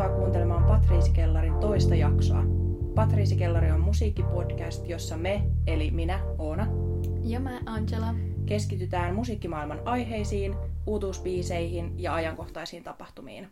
[0.00, 2.42] Tervetuloa kuuntelemaan Patriisi Kellarin toista jaksoa.
[2.94, 6.66] Patriisi Kellari on musiikkipodcast, jossa me, eli minä, Oona,
[7.22, 8.14] ja mä, Angela,
[8.46, 13.48] keskitytään musiikkimaailman aiheisiin, uutuusbiiseihin ja ajankohtaisiin tapahtumiin.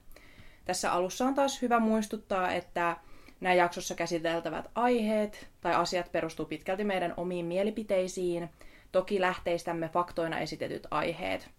[0.65, 2.97] Tässä alussa on taas hyvä muistuttaa, että
[3.41, 8.51] nämä jaksossa käsiteltävät aiheet tai asiat perustuu pitkälti meidän omiin mielipiteisiin,
[8.93, 11.51] toki lähteistämme faktoina esitetyt aiheet.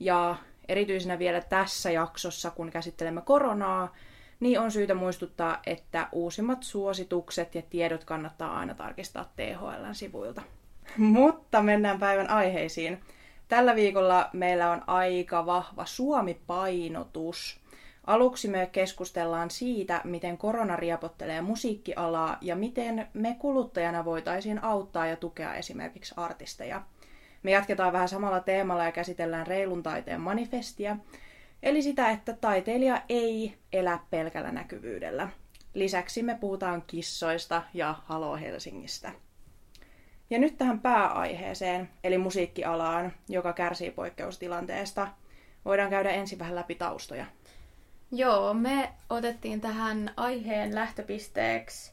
[0.00, 0.36] Ja
[0.68, 3.92] erityisenä vielä tässä jaksossa, kun käsittelemme koronaa,
[4.44, 10.42] niin on syytä muistuttaa, että uusimmat suositukset ja tiedot kannattaa aina tarkistaa THLn sivuilta.
[10.96, 13.00] Mutta mennään päivän aiheisiin.
[13.48, 17.60] Tällä viikolla meillä on aika vahva Suomi-painotus.
[18.06, 25.16] Aluksi me keskustellaan siitä, miten korona riapottelee musiikkialaa ja miten me kuluttajana voitaisiin auttaa ja
[25.16, 26.82] tukea esimerkiksi artisteja.
[27.42, 30.96] Me jatketaan vähän samalla teemalla ja käsitellään reilun taiteen manifestia,
[31.64, 35.28] eli sitä, että taiteilija ei elä pelkällä näkyvyydellä.
[35.74, 39.12] Lisäksi me puhutaan kissoista ja Halo Helsingistä.
[40.30, 45.08] Ja nyt tähän pääaiheeseen, eli musiikkialaan, joka kärsii poikkeustilanteesta.
[45.64, 47.26] Voidaan käydä ensin vähän läpi taustoja.
[48.12, 51.92] Joo, me otettiin tähän aiheen lähtöpisteeksi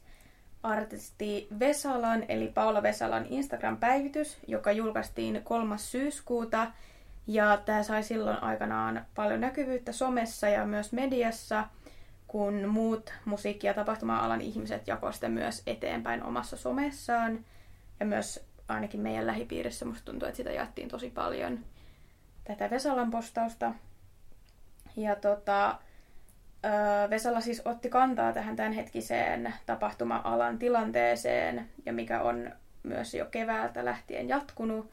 [0.64, 5.78] artisti Vesalan, eli Paula Vesalan Instagram-päivitys, joka julkaistiin 3.
[5.78, 6.72] syyskuuta.
[7.28, 11.68] Ja tämä sai silloin aikanaan paljon näkyvyyttä somessa ja myös mediassa,
[12.28, 17.46] kun muut musiikki- ja tapahtuma-alan ihmiset jakoivat myös eteenpäin omassa somessaan.
[18.00, 21.60] Ja myös ainakin meidän lähipiirissä musta tuntuu, että sitä jaettiin tosi paljon
[22.44, 23.74] tätä Vesalan postausta.
[24.98, 25.80] Ja tota,
[27.10, 32.52] Vesala siis otti kantaa tähän tämänhetkiseen tapahtuma-alan tilanteeseen ja mikä on
[32.84, 34.92] myös jo keväältä lähtien jatkunut.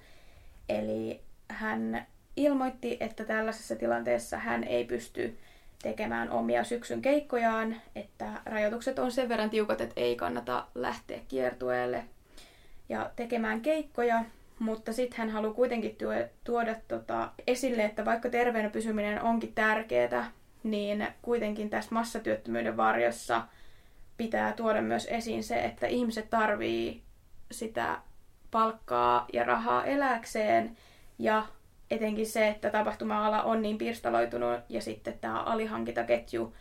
[0.68, 2.06] Eli hän
[2.44, 5.38] ilmoitti, että tällaisessa tilanteessa hän ei pysty
[5.82, 12.04] tekemään omia syksyn keikkojaan, että rajoitukset on sen verran tiukat, että ei kannata lähteä kiertueelle
[12.88, 14.24] ja tekemään keikkoja,
[14.58, 15.96] mutta sitten hän haluaa kuitenkin
[16.44, 20.30] tuoda tota esille, että vaikka terveenä pysyminen onkin tärkeää,
[20.62, 23.42] niin kuitenkin tässä massatyöttömyyden varjossa
[24.16, 27.02] pitää tuoda myös esiin se, että ihmiset tarvii
[27.50, 27.98] sitä
[28.50, 30.76] palkkaa ja rahaa eläkseen
[31.18, 31.46] ja
[31.90, 36.54] etenkin se, että tapahtuma-ala on niin pirstaloitunut ja sitten tämä alihankintaketju,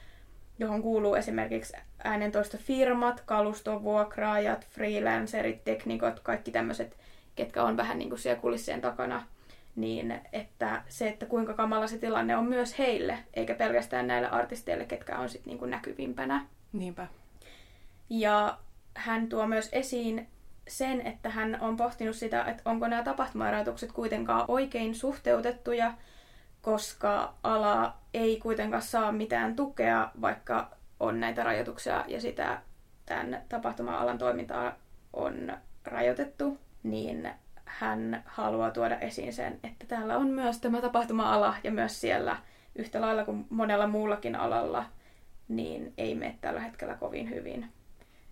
[0.60, 1.74] johon kuuluu esimerkiksi
[2.04, 6.98] äänentoistofirmat, kalustovuokraajat, freelancerit, teknikot, kaikki tämmöiset,
[7.36, 9.24] ketkä on vähän niin kuin siellä kulissien takana–
[9.78, 14.86] niin että se, että kuinka kamala se tilanne on myös heille, eikä pelkästään näille artisteille,
[14.86, 16.46] ketkä on sitten niin näkyvimpänä.
[16.74, 17.08] Niinpä.
[18.10, 18.58] Ja
[18.94, 20.28] hän tuo myös esiin
[20.68, 25.94] sen, että hän on pohtinut sitä, että onko nämä tapahtumarajoitukset kuitenkaan oikein suhteutettuja,
[26.62, 30.70] koska ala ei kuitenkaan saa mitään tukea, vaikka
[31.00, 32.62] on näitä rajoituksia ja sitä
[33.06, 34.76] tämän tapahtuma-alan toimintaa
[35.14, 37.30] on rajoitettu, niin
[37.66, 42.38] hän haluaa tuoda esiin sen, että täällä on myös tämä tapahtuma-ala ja myös siellä
[42.76, 44.86] yhtä lailla kuin monella muullakin alalla,
[45.48, 47.70] niin ei mene tällä hetkellä kovin hyvin.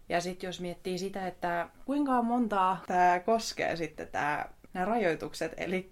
[0.10, 5.90] Ja sitten jos miettii sitä, että kuinka montaa tämä koskee sitten tämä, nämä rajoitukset, eli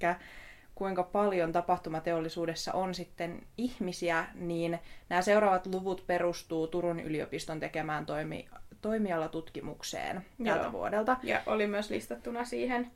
[0.75, 4.79] kuinka paljon tapahtumateollisuudessa on sitten ihmisiä, niin
[5.09, 8.49] nämä seuraavat luvut perustuu Turun yliopiston tekemään toimi,
[8.81, 11.17] toimialatutkimukseen tältä vuodelta.
[11.23, 12.91] Ja oli myös listattuna siihen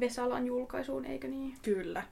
[0.00, 1.54] Vesalan julkaisuun, eikö niin?
[1.62, 2.02] Kyllä.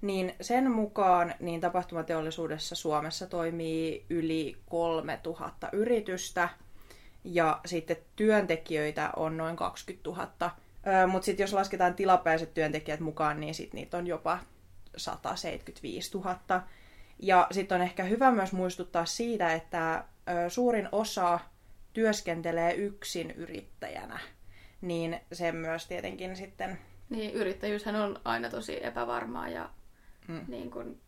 [0.00, 6.48] Niin sen mukaan niin tapahtumateollisuudessa Suomessa toimii yli 3000 yritystä
[7.26, 10.50] ja sitten työntekijöitä on noin 20 000.
[11.06, 14.38] Mutta sitten jos lasketaan tilapäiset työntekijät mukaan, niin sitten niitä on jopa
[14.96, 16.38] 175 000.
[17.18, 20.04] Ja sitten on ehkä hyvä myös muistuttaa siitä, että
[20.48, 21.40] suurin osa
[21.92, 24.18] työskentelee yksin yrittäjänä.
[24.80, 26.78] Niin se myös tietenkin sitten
[27.10, 29.70] niin, yrittäjyyshän on aina tosi epävarmaa ja
[30.28, 30.40] mm.
[30.48, 31.00] niin kun,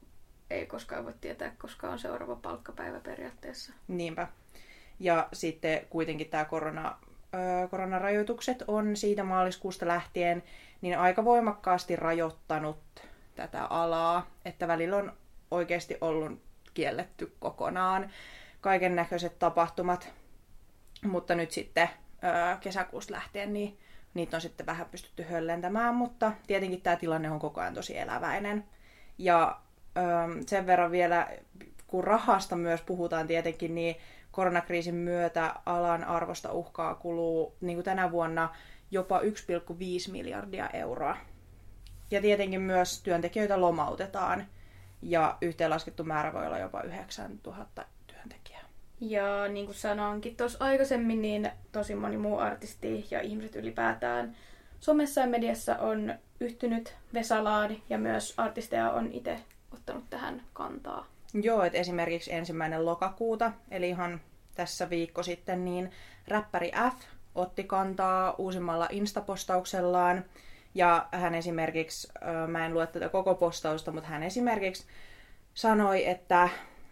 [0.50, 3.72] ei koskaan voi tietää, koska on seuraava palkkapäivä periaatteessa.
[3.88, 4.28] Niinpä.
[5.00, 6.98] Ja sitten kuitenkin tämä korona,
[7.34, 10.42] ö, koronarajoitukset on siitä maaliskuusta lähtien
[10.80, 12.78] niin aika voimakkaasti rajoittanut
[13.34, 15.12] tätä alaa, että välillä on
[15.50, 16.42] oikeasti ollut
[16.74, 18.10] kielletty kokonaan
[18.60, 20.12] kaiken näköiset tapahtumat,
[21.04, 21.88] mutta nyt sitten
[22.24, 23.78] ö, kesäkuusta lähtien niin
[24.14, 28.64] niitä on sitten vähän pystytty höllentämään, mutta tietenkin tämä tilanne on koko ajan tosi eläväinen.
[29.18, 29.60] Ja
[30.46, 31.28] sen verran vielä,
[31.86, 33.96] kun rahasta myös puhutaan tietenkin, niin
[34.30, 38.54] koronakriisin myötä alan arvosta uhkaa kuluu niin kuin tänä vuonna
[38.90, 39.26] jopa 1,5
[40.12, 41.16] miljardia euroa.
[42.10, 44.46] Ja tietenkin myös työntekijöitä lomautetaan
[45.02, 48.64] ja yhteenlaskettu määrä voi olla jopa 9000 työntekijää.
[49.00, 54.36] Ja niin kuin sanoinkin tuossa aikaisemmin, niin tosi moni muu artisti ja ihmiset ylipäätään
[54.80, 59.40] somessa ja mediassa on yhtynyt Vesalaan ja myös artisteja on itse
[59.72, 61.06] ottanut tähän kantaa.
[61.34, 64.20] Joo, että esimerkiksi ensimmäinen lokakuuta, eli ihan
[64.54, 65.90] tässä viikko sitten, niin
[66.28, 67.04] räppäri F
[67.34, 70.24] otti kantaa uusimmalla instapostauksellaan.
[70.74, 72.08] Ja hän esimerkiksi,
[72.46, 74.86] mä en lue tätä koko postausta, mutta hän esimerkiksi
[75.54, 76.48] sanoi, että,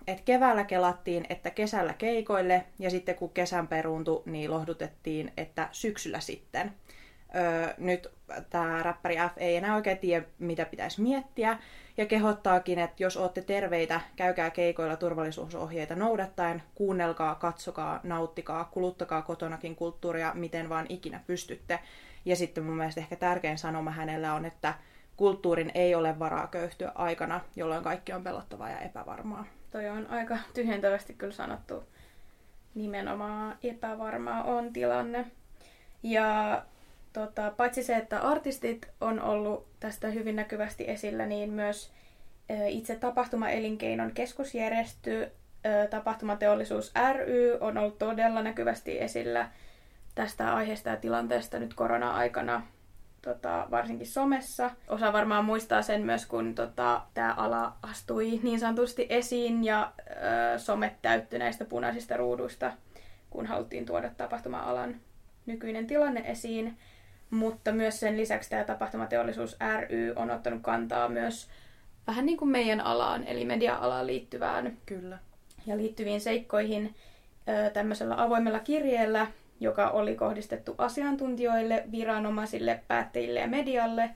[0.06, 6.20] että keväällä kelattiin, että kesällä keikoille, ja sitten kun kesän peruuntui, niin lohdutettiin, että syksyllä
[6.20, 6.72] sitten.
[7.34, 8.10] Öö, nyt
[8.50, 11.58] tämä räppäri F ei enää oikein tiedä, mitä pitäisi miettiä,
[11.96, 19.76] ja kehottaakin, että jos olette terveitä, käykää keikoilla turvallisuusohjeita noudattaen, kuunnelkaa, katsokaa, nauttikaa, kuluttakaa kotonakin
[19.76, 21.78] kulttuuria, miten vaan ikinä pystytte.
[22.24, 24.74] Ja sitten mun mielestä ehkä tärkein sanoma hänellä on, että
[25.16, 29.44] kulttuurin ei ole varaa köyhtyä aikana, jolloin kaikki on pelottavaa ja epävarmaa.
[29.70, 31.84] Toi on aika tyhjentävästi kyllä sanottu.
[32.74, 35.26] Nimenomaan epävarmaa on tilanne.
[36.02, 36.62] Ja
[37.20, 41.92] tota, paitsi se, että artistit on ollut tästä hyvin näkyvästi esillä, niin myös
[42.68, 45.30] itse tapahtumaelinkeinon keskusjärjestö,
[45.90, 49.48] tapahtumateollisuus ry on ollut todella näkyvästi esillä
[50.14, 52.62] tästä aiheesta ja tilanteesta nyt korona-aikana
[53.22, 54.70] tota, varsinkin somessa.
[54.88, 59.92] Osa varmaan muistaa sen myös, kun tota, tämä ala astui niin sanotusti esiin ja
[60.54, 62.72] ö, somet täyttyi näistä punaisista ruuduista,
[63.30, 65.00] kun haluttiin tuoda tapahtuma-alan
[65.46, 66.78] nykyinen tilanne esiin.
[67.30, 71.48] Mutta myös sen lisäksi tämä tapahtumateollisuus ry on ottanut kantaa myös
[72.06, 75.18] vähän niin kuin meidän alaan, eli media-alaan liittyvään Kyllä.
[75.66, 76.94] ja liittyviin seikkoihin
[77.72, 79.26] tämmöisellä avoimella kirjeellä,
[79.60, 84.10] joka oli kohdistettu asiantuntijoille, viranomaisille, päättäjille ja medialle.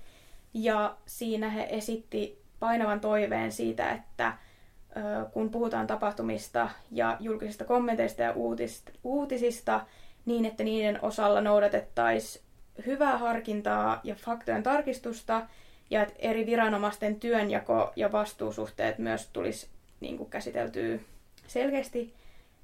[0.54, 4.32] Ja siinä he esitti painavan toiveen siitä, että
[5.32, 8.34] kun puhutaan tapahtumista ja julkisista kommenteista ja
[9.04, 9.86] uutisista,
[10.26, 12.44] niin että niiden osalla noudatettaisiin
[12.86, 15.46] hyvää harkintaa ja faktojen tarkistusta,
[15.90, 19.68] ja että eri viranomaisten työnjako ja vastuusuhteet myös tulisi
[20.00, 20.98] niin kuin käsiteltyä
[21.46, 22.14] selkeästi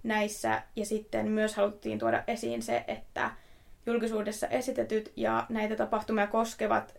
[0.03, 0.63] näissä.
[0.77, 3.31] Ja sitten myös haluttiin tuoda esiin se, että
[3.87, 6.95] julkisuudessa esitetyt ja näitä tapahtumia koskevat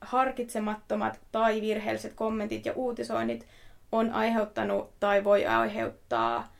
[0.00, 3.46] harkitsemattomat tai virheelliset kommentit ja uutisoinnit
[3.92, 6.55] on aiheuttanut tai voi aiheuttaa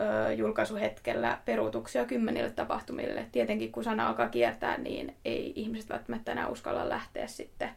[0.00, 3.26] ö, julkaisuhetkellä peruutuksia kymmenille tapahtumille.
[3.32, 7.70] Tietenkin kun sana alkaa kiertää, niin ei ihmiset välttämättä enää uskalla lähteä sitten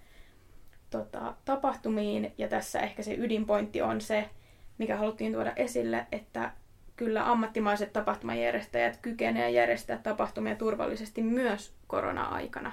[0.89, 2.33] tota, tapahtumiin.
[2.37, 4.29] Ja tässä ehkä se ydinpointti on se,
[4.77, 6.51] mikä haluttiin tuoda esille, että
[6.95, 12.71] kyllä ammattimaiset tapahtumajärjestäjät kykenevät järjestää tapahtumia turvallisesti myös korona-aikana.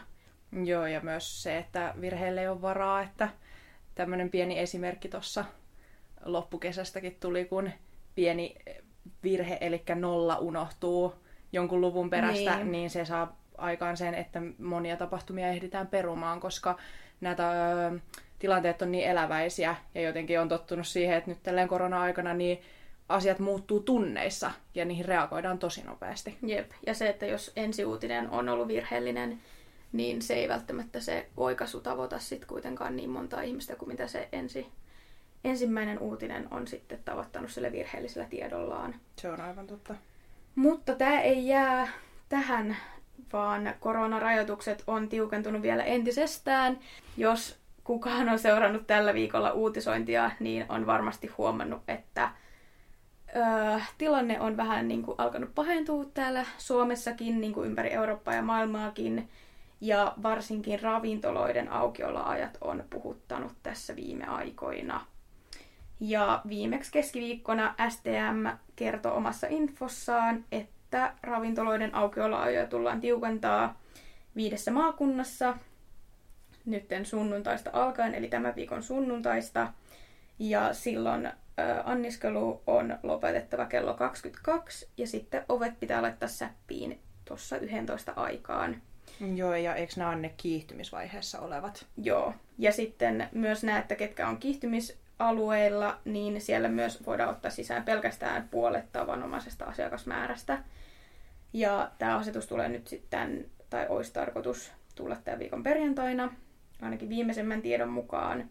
[0.65, 3.29] Joo, ja myös se, että virheelle ei ole varaa, että
[3.95, 5.45] tämmöinen pieni esimerkki tuossa
[6.25, 7.71] loppukesästäkin tuli, kun
[8.15, 8.57] pieni
[9.23, 11.15] virhe, eli nolla unohtuu
[11.53, 16.79] jonkun luvun perästä, niin, niin se saa aikaan sen, että monia tapahtumia ehditään perumaan, koska
[17.21, 17.99] näitä ö,
[18.39, 22.61] tilanteet on niin eläväisiä ja jotenkin on tottunut siihen, että nyt tälleen korona-aikana niin
[23.09, 26.39] asiat muuttuu tunneissa ja niihin reagoidaan tosi nopeasti.
[26.43, 29.41] Jep, ja se, että jos ensiuutinen on ollut virheellinen,
[29.93, 34.29] niin se ei välttämättä se oikaisu tavoita sitten kuitenkaan niin montaa ihmistä kuin mitä se
[34.33, 34.67] ensi,
[35.45, 38.95] ensimmäinen uutinen on sitten tavoittanut sille virheellisellä tiedollaan.
[39.17, 39.95] Se on aivan totta.
[40.55, 41.89] Mutta tämä ei jää
[42.29, 42.77] tähän,
[43.33, 46.79] vaan koronarajoitukset on tiukentunut vielä entisestään.
[47.17, 52.31] Jos kukaan on seurannut tällä viikolla uutisointia, niin on varmasti huomannut, että
[53.37, 58.43] öö, tilanne on vähän niin kuin alkanut pahentua täällä Suomessakin, niin kuin ympäri Eurooppaa ja
[58.43, 59.29] maailmaakin.
[59.81, 65.07] Ja varsinkin ravintoloiden aukioloajat on puhuttanut tässä viime aikoina.
[66.01, 73.81] Ja viimeksi keskiviikkona STM kertoi omassa infossaan, että ravintoloiden aukioloajoja tullaan tiukentaa
[74.37, 75.57] viidessä maakunnassa
[76.65, 79.73] nytten sunnuntaista alkaen, eli tämän viikon sunnuntaista.
[80.39, 81.31] Ja silloin
[81.85, 88.83] anniskelu on lopetettava kello 22 ja sitten ovet pitää laittaa säppiin tuossa 11 aikaan.
[89.35, 91.87] Joo, ja eikö nämä ole ne kiihtymisvaiheessa olevat?
[91.97, 94.39] Joo, ja sitten myös näette, ketkä on
[95.19, 100.59] kiihtymisalueilla, niin siellä myös voidaan ottaa sisään pelkästään puolet tavanomaisesta asiakasmäärästä.
[101.53, 106.33] Ja tämä asetus tulee nyt sitten, tai olisi tarkoitus tulla tämän viikon perjantaina,
[106.83, 108.51] ainakin viimeisemmän tiedon mukaan.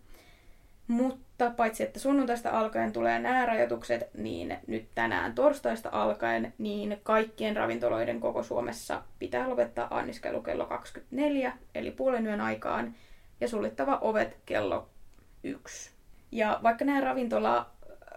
[0.88, 7.55] Mutta paitsi että sunnuntaista alkaen tulee nämä rajoitukset, niin nyt tänään torstaista alkaen, niin kaikkien
[7.55, 12.95] ravintoloiden koko Suomessa pitää lopettaa anniskelu kello 24, eli puolen yön aikaan,
[13.41, 14.89] ja suljettava ovet kello
[15.43, 15.95] 1.
[16.36, 17.65] Ja vaikka nämä ravintola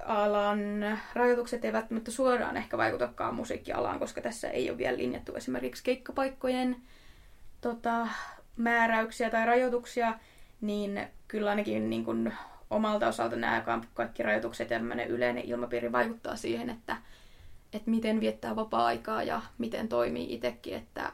[0.07, 5.85] alan rajoitukset eivät välttämättä suoraan ehkä vaikutakaan musiikkialaan, koska tässä ei ole vielä linjattu esimerkiksi
[5.85, 6.77] keikkapaikkojen
[7.61, 8.09] tota,
[8.57, 10.15] määräyksiä tai rajoituksia,
[10.61, 12.33] niin kyllä ainakin niin kuin
[12.71, 16.97] omalta osalta nämä kaikki rajoitukset ja yleinen ilmapiiri vaikuttaa siihen, että,
[17.73, 21.13] että miten viettää vapaa-aikaa ja miten toimii itsekin, että,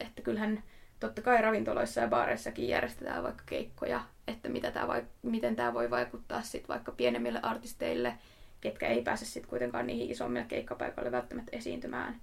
[0.00, 0.62] että kyllähän
[1.00, 5.90] totta kai ravintoloissa ja baareissakin järjestetään vaikka keikkoja, että mitä tämä vai, miten tämä voi
[5.90, 8.14] vaikuttaa sit vaikka pienemmille artisteille,
[8.60, 12.20] ketkä ei pääse sitten kuitenkaan niihin isommille keikkapaikoille välttämättä esiintymään.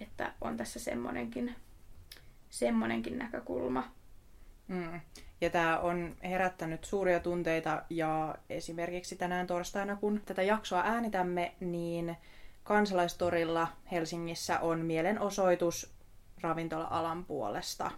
[0.00, 1.54] Että on tässä semmonenkin,
[2.50, 3.92] semmonenkin näkökulma.
[4.68, 5.00] Mm.
[5.40, 12.16] Ja tämä on herättänyt suuria tunteita ja esimerkiksi tänään torstaina, kun tätä jaksoa äänitämme, niin
[12.64, 15.94] kansalaistorilla Helsingissä on mielenosoitus
[16.40, 17.90] ravintola-alan puolesta.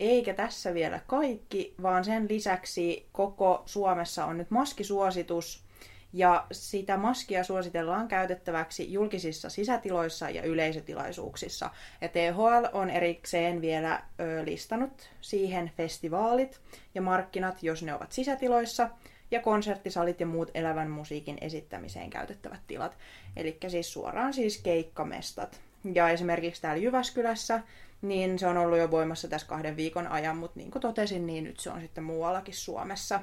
[0.00, 5.68] Eikä tässä vielä kaikki, vaan sen lisäksi koko Suomessa on nyt maskisuositus,
[6.12, 11.70] ja sitä maskia suositellaan käytettäväksi julkisissa sisätiloissa ja yleisötilaisuuksissa.
[12.00, 16.60] Ja THL on erikseen vielä ö, listannut siihen festivaalit
[16.94, 18.88] ja markkinat, jos ne ovat sisätiloissa,
[19.30, 22.98] ja konserttisalit ja muut elävän musiikin esittämiseen käytettävät tilat.
[23.36, 25.60] Eli siis suoraan siis keikkamestat.
[25.94, 27.62] Ja esimerkiksi täällä Jyväskylässä,
[28.02, 31.44] niin se on ollut jo voimassa tässä kahden viikon ajan, mutta niin kuin totesin, niin
[31.44, 33.20] nyt se on sitten muuallakin Suomessa.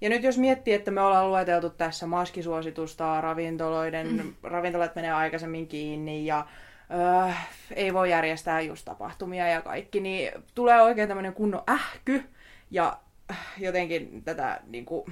[0.00, 4.34] Ja nyt jos miettii, että me ollaan lueteltu tässä maskisuositusta, ravintoloiden, mm.
[4.42, 6.46] ravintolat menee aikaisemmin kiinni ja
[6.90, 7.32] öö,
[7.74, 12.24] ei voi järjestää just tapahtumia ja kaikki, niin tulee oikein tämmöinen kunnon ähky
[12.70, 12.98] ja
[13.30, 15.04] äh, jotenkin tätä, niin kuin,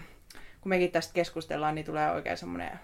[0.61, 2.81] kun mekin tästä keskustellaan, niin tulee oikein semmoinen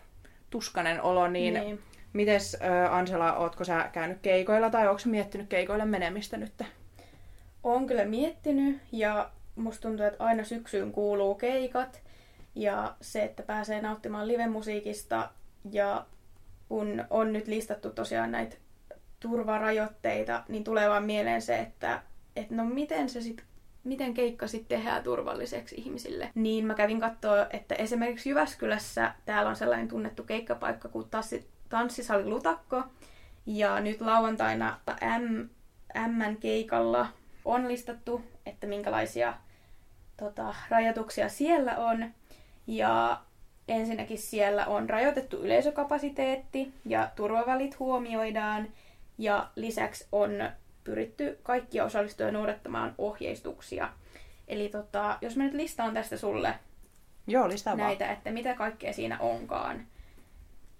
[0.50, 1.80] tuskanen olo, niin, niin.
[2.12, 6.62] Mites äh, Ansela, ootko sä käynyt keikoilla tai onko miettinyt keikoille menemistä nyt?
[7.62, 12.00] Olen kyllä miettinyt ja musta tuntuu, että aina syksyyn kuuluu keikat
[12.54, 15.30] ja se, että pääsee nauttimaan livemusiikista
[15.72, 16.06] ja
[16.68, 18.56] kun on nyt listattu tosiaan näitä
[19.20, 22.02] turvarajoitteita, niin tulee vaan mieleen se, että,
[22.36, 23.44] että no miten se sit,
[23.84, 26.30] miten keikka sitten tehdään turvalliseksi ihmisille.
[26.34, 31.08] Niin mä kävin katsoa, että esimerkiksi Jyväskylässä täällä on sellainen tunnettu keikkapaikka kuin
[31.70, 32.82] Tanssisali Lutakko.
[33.46, 34.78] Ja nyt lauantaina
[35.18, 35.48] M,
[36.06, 37.06] M keikalla
[37.44, 39.34] on listattu, että minkälaisia
[40.16, 42.10] tota, rajoituksia siellä on.
[42.66, 43.20] Ja
[43.68, 48.68] ensinnäkin siellä on rajoitettu yleisökapasiteetti ja turvavälit huomioidaan.
[49.18, 50.30] Ja lisäksi on
[50.84, 53.88] pyritty kaikkia osallistujia noudattamaan ohjeistuksia.
[54.48, 56.54] Eli tota, jos mä nyt listaan tästä sulle
[57.26, 58.16] Joo, listaa näitä, vaan.
[58.16, 59.86] että mitä kaikkea siinä onkaan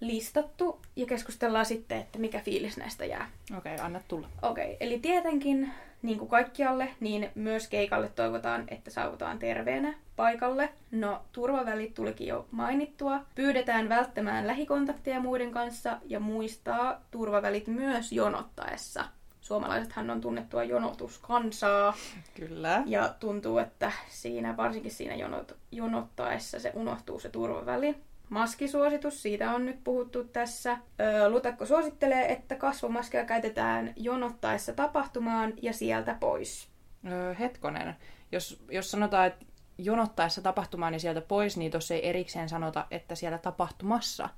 [0.01, 3.29] listattu ja keskustellaan sitten, että mikä fiilis näistä jää.
[3.57, 4.27] Okei, okay, anna tulla.
[4.41, 10.69] Okei, okay, eli tietenkin niin kuin kaikkialle, niin myös keikalle toivotaan, että saavutaan terveenä paikalle.
[10.91, 13.19] No, turvavälit tulikin jo mainittua.
[13.35, 19.05] Pyydetään välttämään lähikontakteja muiden kanssa ja muistaa turvavälit myös jonottaessa.
[19.41, 21.93] Suomalaisethan on tunnettua jonotuskansaa.
[22.35, 22.83] Kyllä.
[22.85, 27.95] Ja tuntuu, että siinä, varsinkin siinä jonot, jonottaessa se unohtuu se turvaväli.
[28.31, 30.77] Maskisuositus, siitä on nyt puhuttu tässä.
[31.29, 36.67] Lutakko suosittelee, että kasvomaskeja käytetään jonottaessa tapahtumaan ja sieltä pois.
[37.07, 37.95] Öö, hetkonen.
[38.31, 39.45] Jos, jos sanotaan, että
[39.77, 44.29] jonottaessa tapahtumaan ja sieltä pois, niin tuossa ei erikseen sanota, että siellä tapahtumassa.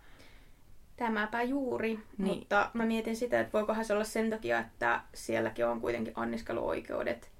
[0.95, 2.37] Tämäpä juuri, niin.
[2.37, 7.31] mutta mä mietin sitä, että voikohan se olla sen takia, että sielläkin on kuitenkin anniskeluoikeudet.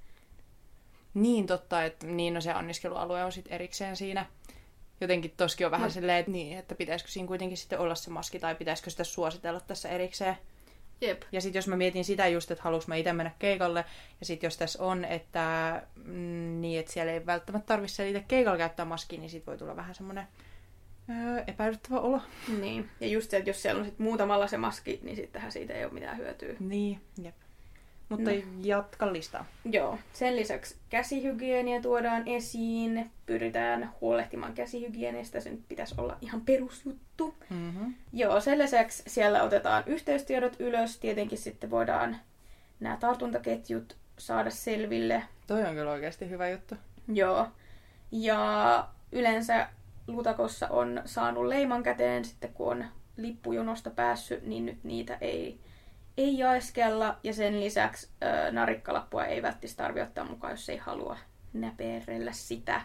[1.14, 4.26] Niin totta, että niin no se anniskelualue on sitten erikseen siinä
[5.02, 5.94] jotenkin toskin on vähän no.
[5.94, 9.60] silleen, että, niin, että pitäisikö siinä kuitenkin sitten olla se maski tai pitäisikö sitä suositella
[9.60, 10.38] tässä erikseen.
[11.02, 11.24] Jep.
[11.32, 13.86] Ja sitten jos mä mietin sitä just, että haluanko mä itse mennä keikalle,
[14.20, 18.58] ja sitten jos tässä on, että mm, niin, että siellä ei välttämättä tarvitse itse keikalla
[18.58, 20.28] käyttää maskia, niin sitten voi tulla vähän semmoinen
[21.10, 22.22] öö, epäilyttävä olo.
[22.60, 25.74] Niin, ja just se, että jos siellä on sit muutamalla se maski, niin sittenhän siitä
[25.74, 26.54] ei ole mitään hyötyä.
[26.60, 27.36] Niin, jep.
[28.10, 28.38] Mutta no.
[28.64, 29.46] jatka listaa.
[29.66, 29.98] Joo.
[30.14, 33.12] Sen lisäksi käsihygienia tuodaan esiin.
[33.26, 35.40] Pyritään huolehtimaan käsihygienistä.
[35.40, 37.36] Sen pitäisi olla ihan perusjuttu.
[37.50, 37.94] Mm-hmm.
[38.14, 41.00] Joo, sen lisäksi siellä otetaan yhteystiedot ylös.
[41.00, 42.18] Tietenkin sitten voidaan
[42.80, 45.24] nämä tartuntaketjut saada selville.
[45.48, 46.76] Toi on kyllä oikeasti hyvä juttu.
[47.08, 47.48] Joo.
[48.12, 49.68] Ja yleensä
[50.08, 52.86] Lutakossa on saanut leiman käteen sitten, kun on
[53.18, 55.60] lippujonosta päässyt, niin nyt niitä ei
[56.18, 61.18] ei jaeskella ja sen lisäksi ö, narikkalappua ei välttämättä tarvitse ottaa mukaan, jos ei halua
[61.54, 62.82] näperellä sitä,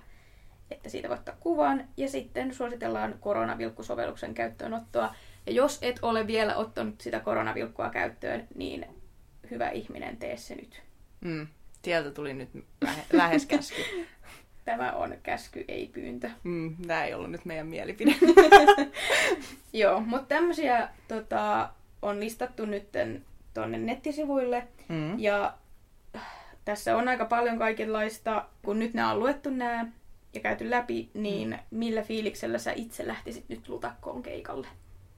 [0.70, 1.88] että siitä voi ottaa kuvan.
[1.96, 5.14] Ja sitten suositellaan koronavilkkusovelluksen käyttöönottoa.
[5.46, 8.86] Ja jos et ole vielä ottanut sitä koronavilkkua käyttöön, niin
[9.50, 10.82] hyvä ihminen, tee se nyt.
[11.20, 11.46] Mm,
[11.84, 12.48] sieltä tuli nyt
[12.80, 13.82] lähe, lähes käsky.
[14.64, 16.30] tämä on käsky, ei pyyntö.
[16.44, 18.14] Mm, tämä ei ollut nyt meidän mielipide.
[19.72, 21.70] Joo, mutta tämmöisiä tota,
[22.02, 22.88] on listattu nyt
[23.54, 24.68] tuonne nettisivuille.
[24.88, 25.18] Mm.
[25.18, 25.54] Ja
[26.64, 29.86] tässä on aika paljon kaikenlaista, kun nyt nämä on luettu nämä
[30.34, 31.58] ja käyty läpi, niin mm.
[31.70, 34.66] millä fiiliksellä sä itse lähtisit nyt lutakkoon keikalle?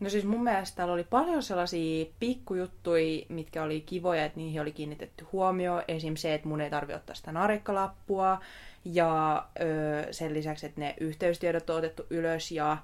[0.01, 4.73] No siis mun mielestä täällä oli paljon sellaisia pikkujuttuja, mitkä oli kivoja, että niihin oli
[4.73, 5.83] kiinnitetty huomio.
[5.89, 6.17] Esim.
[6.17, 8.41] se, että mun ei tarvi ottaa sitä narikkalappua.
[8.85, 12.53] Ja öö, sen lisäksi, että ne yhteystiedot on otettu ylös.
[12.53, 12.77] Ja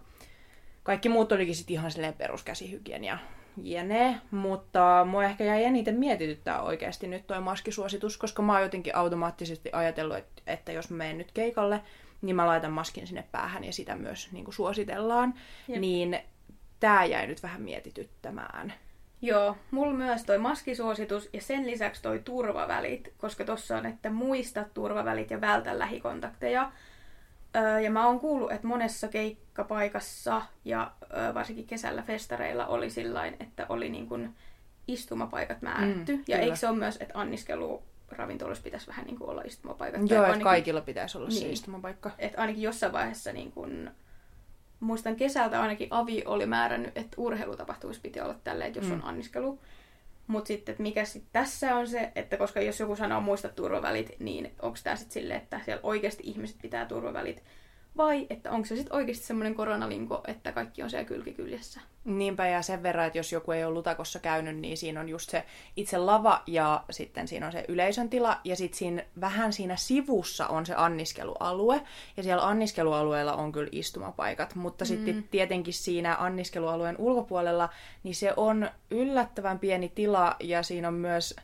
[0.83, 3.19] kaikki muut olikin sitten ihan silleen peruskäsihygienia
[3.63, 8.97] jene, mutta mua ehkä jäi eniten mietityttää oikeasti nyt toi maskisuositus, koska mä oon jotenkin
[8.97, 11.81] automaattisesti ajatellut, että, että jos mä menen nyt keikalle,
[12.23, 15.35] niin mä laitan maskin sinne päähän ja sitä myös niin kuin suositellaan.
[15.69, 15.81] Jep.
[15.81, 16.19] Niin
[16.81, 18.73] tämä jäi nyt vähän mietityttämään.
[19.23, 24.65] Joo, mulla myös toi maskisuositus ja sen lisäksi toi turvavälit, koska tossa on, että muista
[24.75, 26.73] turvavälit ja vältä lähikontakteja.
[27.85, 30.93] Ja mä oon kuullut, että monessa keikkapaikassa ja
[31.35, 34.35] varsinkin kesällä festareilla oli sillain, että oli niin kun
[34.89, 36.17] istumapaikat määrätty.
[36.17, 40.11] Mm, ja eikö se ole myös, että anniskelu ravintoloissa pitäisi vähän niin kuin olla istumapaikat?
[40.11, 42.11] Joo, että kaikilla pitäisi olla niin, se istumapaikka.
[42.19, 43.91] Että ainakin jossain vaiheessa niin kun
[44.81, 48.95] muistan kesältä ainakin Avi oli määrännyt, että urheilutapahtuissa piti olla tälleen, että jos mm.
[48.95, 49.59] on anniskelu.
[50.27, 54.17] Mutta sitten, että mikä sitten tässä on se, että koska jos joku sanoo muista turvavälit,
[54.19, 57.43] niin onko tämä sitten silleen, että siellä oikeasti ihmiset pitää turvavälit
[57.97, 61.81] vai että onko se sitten oikeasti semmoinen koronalinko, että kaikki on siellä kylkikyljessä?
[62.05, 65.31] Niinpä ja sen verran, että jos joku ei ole lutakossa käynyt, niin siinä on just
[65.31, 65.45] se
[65.77, 70.47] itse lava ja sitten siinä on se yleisön tila ja sitten siinä, vähän siinä sivussa
[70.47, 71.81] on se anniskelualue
[72.17, 74.87] ja siellä anniskelualueella on kyllä istumapaikat, mutta mm.
[74.87, 77.69] sitten tietenkin siinä anniskelualueen ulkopuolella,
[78.03, 81.37] niin se on yllättävän pieni tila ja siinä on myös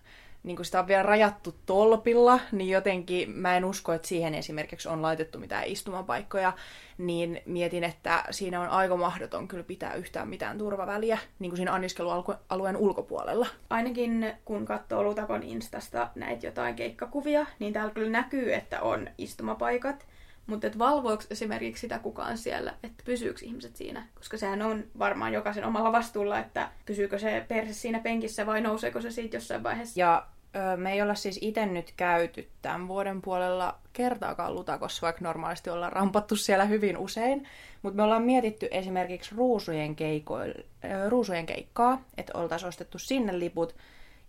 [0.42, 4.88] niin kun sitä on vielä rajattu tolpilla, niin jotenkin mä en usko, että siihen esimerkiksi
[4.88, 6.52] on laitettu mitään istumapaikkoja,
[6.98, 11.72] niin mietin, että siinä on aika mahdoton kyllä pitää yhtään mitään turvaväliä niin kuin siinä
[11.72, 13.46] anniskelualueen ulkopuolella.
[13.70, 20.06] Ainakin kun katsoo Lutakon Instasta näitä jotain keikkakuvia, niin täällä kyllä näkyy, että on istumapaikat,
[20.46, 24.06] mutta et valvoiko esimerkiksi sitä kukaan siellä, että pysyykö ihmiset siinä?
[24.14, 29.00] Koska sehän on varmaan jokaisen omalla vastuulla, että pysyykö se perse siinä penkissä vai nouseeko
[29.00, 30.00] se siitä jossain vaiheessa.
[30.00, 30.26] Ja
[30.76, 35.92] me ei olla siis itse nyt käyty tämän vuoden puolella kertaakaan lutakossa, vaikka normaalisti ollaan
[35.92, 37.48] rampattu siellä hyvin usein.
[37.82, 40.54] Mutta me ollaan mietitty esimerkiksi ruusujen, keikoil,
[41.08, 43.76] ruusujen keikkaa, että oltaisiin ostettu sinne liput.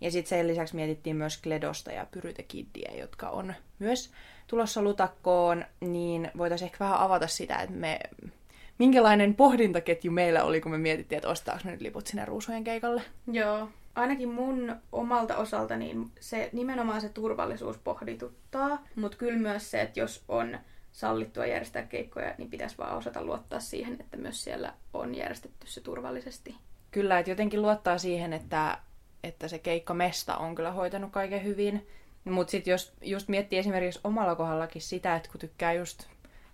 [0.01, 4.11] Ja sitten sen lisäksi mietittiin myös Kledosta ja Pyrytekiddiä, jotka on myös
[4.47, 7.99] tulossa lutakkoon, niin voitaisiin ehkä vähän avata sitä, että me,
[8.77, 13.01] minkälainen pohdintaketju meillä oli, kun me mietittiin, että ostaako me nyt liput sinne ruusujen keikalle.
[13.31, 19.81] Joo, ainakin mun omalta osalta niin se nimenomaan se turvallisuus pohdituttaa, mutta kyllä myös se,
[19.81, 20.57] että jos on
[20.91, 25.81] sallittua järjestää keikkoja, niin pitäisi vaan osata luottaa siihen, että myös siellä on järjestetty se
[25.81, 26.55] turvallisesti.
[26.91, 28.77] Kyllä, että jotenkin luottaa siihen, että,
[29.23, 31.87] että se keikkamesta on kyllä hoitanut kaiken hyvin.
[32.25, 36.07] Mutta sitten jos just miettii esimerkiksi omalla kohdallakin sitä, että kun tykkää just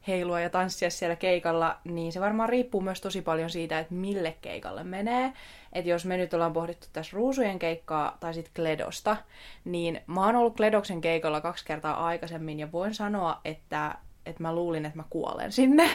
[0.08, 4.36] heilua ja tanssia siellä keikalla, niin se varmaan riippuu myös tosi paljon siitä, että mille
[4.42, 5.34] keikalle menee.
[5.74, 9.18] Että jos me nyt ollaan pohdittu tässä ruusujen keikkaa tai sitten Kledosta,
[9.66, 14.56] niin mä oon ollut Kledoksen keikalla kaksi kertaa aikaisemmin ja voin sanoa, että, että mä
[14.56, 15.90] luulin, että mä kuolen sinne.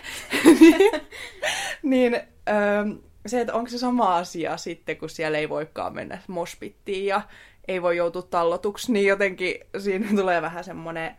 [1.83, 2.15] niin
[2.49, 2.85] öö,
[3.27, 7.23] se, että onko se sama asia sitten, kun siellä ei voikaan mennä mospittiin ja
[7.68, 11.16] ei voi joutua tallotuksi, niin jotenkin siinä tulee vähän semmoinen...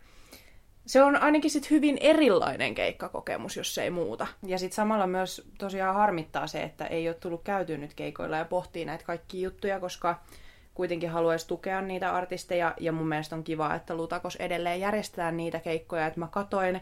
[0.86, 4.26] Se on ainakin sitten hyvin erilainen keikkakokemus, jos ei muuta.
[4.46, 8.44] Ja sitten samalla myös tosiaan harmittaa se, että ei ole tullut käyty nyt keikoilla ja
[8.44, 10.20] pohtii näitä kaikkia juttuja, koska
[10.74, 12.74] kuitenkin haluaisi tukea niitä artisteja.
[12.80, 16.06] Ja mun mielestä on kiva, että Lutakos edelleen järjestetään niitä keikkoja.
[16.06, 16.80] Että mä katoin,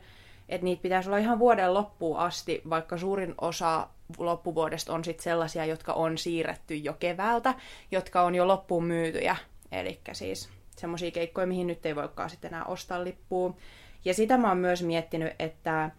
[0.49, 5.65] että niitä pitäisi olla ihan vuoden loppuun asti, vaikka suurin osa loppuvuodesta on sitten sellaisia,
[5.65, 7.55] jotka on siirretty jo keväältä,
[7.91, 9.37] jotka on jo loppuun myytyjä.
[9.81, 13.57] Eli siis semmoisia keikkoja, mihin nyt ei voikaan sitten enää ostaa lippua.
[14.05, 15.91] Ja sitä mä oon myös miettinyt, että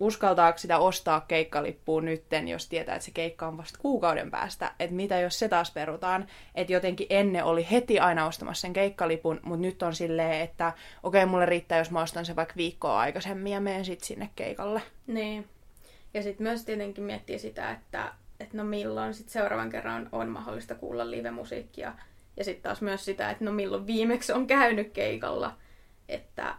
[0.00, 4.72] uskaltaako sitä ostaa keikkalippuun nytten, jos tietää, että se keikka on vasta kuukauden päästä.
[4.78, 6.26] Että mitä jos se taas perutaan.
[6.54, 11.22] Että jotenkin ennen oli heti aina ostamassa sen keikkalipun, mutta nyt on silleen, että okei,
[11.22, 14.82] okay, mulle riittää, jos mä ostan sen vaikka viikkoa aikaisemmin ja menen sitten sinne keikalle.
[15.06, 15.48] Niin.
[16.14, 20.74] Ja sitten myös tietenkin miettii sitä, että, että no milloin sitten seuraavan kerran on mahdollista
[20.74, 21.92] kuulla live-musiikkia
[22.36, 25.56] ja sitten taas myös sitä, että no milloin viimeksi on käynyt keikalla,
[26.08, 26.54] että,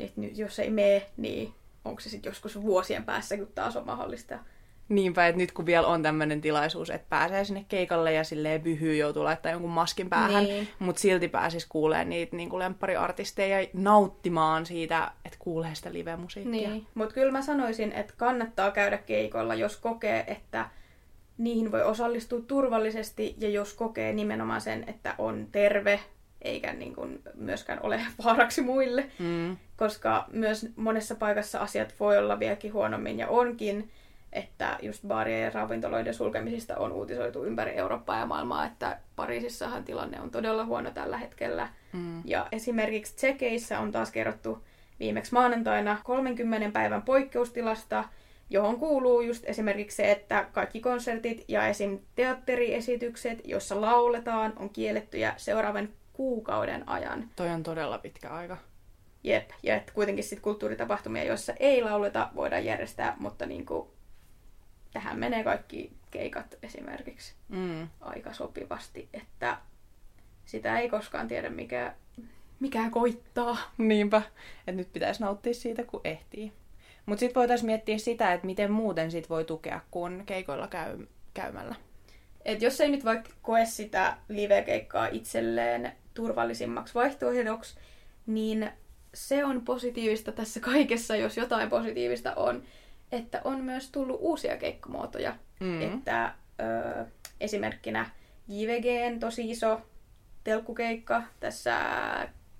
[0.00, 3.86] että nyt jos ei mene, niin onko se sitten joskus vuosien päässä, kun taas on
[3.86, 4.38] mahdollista.
[4.88, 8.96] Niinpä, että nyt kun vielä on tämmöinen tilaisuus, että pääsee sinne keikalle ja silleen vyhyy
[8.96, 10.68] joutuu laittaa jonkun maskin päähän, Niin.
[10.78, 16.68] mutta silti pääsis kuulee niitä niin kuin lemppariartisteja ja nauttimaan siitä, että kuulee sitä live-musiikkia.
[16.70, 20.70] Niin, mutta kyllä mä sanoisin, että kannattaa käydä keikolla, jos kokee, että
[21.40, 26.00] niihin voi osallistua turvallisesti ja jos kokee nimenomaan sen, että on terve
[26.42, 29.56] eikä niin kuin myöskään ole vaaraksi muille, Mm.
[29.76, 33.90] koska myös monessa paikassa asiat voi olla vieläkin huonommin ja onkin,
[34.32, 40.20] että just baarien ja ravintoloiden sulkemisista on uutisoitu ympäri Eurooppaa ja maailmaa, että Pariisissahan tilanne
[40.20, 41.68] on todella huono tällä hetkellä.
[41.92, 42.22] Mm.
[42.24, 44.64] Ja esimerkiksi Tsekeissä on taas kerrottu
[45.00, 48.04] viimeksi maanantaina 30 päivän poikkeustilasta,
[48.50, 51.98] johon kuuluu just esimerkiksi se, että kaikki konsertit ja esim.
[52.14, 57.30] teatteriesitykset, joissa lauletaan, on kiellettyjä seuraavan kuukauden ajan.
[57.36, 58.56] Toi on todella pitkä aika.
[59.24, 63.88] Jep, ja että kuitenkin sit kulttuuritapahtumia, joissa ei lauleta, voidaan järjestää, mutta niin kuin,
[64.92, 67.88] tähän menee kaikki keikat esimerkiksi Mm.
[68.00, 69.58] aika sopivasti, että
[70.44, 71.94] sitä ei koskaan tiedä, mikä,
[72.60, 73.56] mikä koittaa.
[73.78, 74.22] Niinpä,
[74.58, 76.52] että nyt pitäisi nauttia siitä, kun ehtii.
[77.06, 81.74] Mutta sitten voitaisiin miettiä sitä, että miten muuten sit voi tukea kuin keikoilla käy, käymällä.
[82.44, 87.76] Et jos ei nyt vaikka koe sitä live-keikkaa itselleen turvallisimmaksi vaihtoehdoksi,
[88.26, 88.70] niin
[89.14, 92.62] se on positiivista tässä kaikessa, jos jotain positiivista on,
[93.12, 95.36] että on myös tullut uusia keikkamuotoja.
[95.60, 95.82] Mm.
[95.82, 97.06] Että ö,
[97.40, 98.10] esimerkkinä
[98.48, 99.80] JVGn tosi iso
[100.44, 101.78] telkkukeikka tässä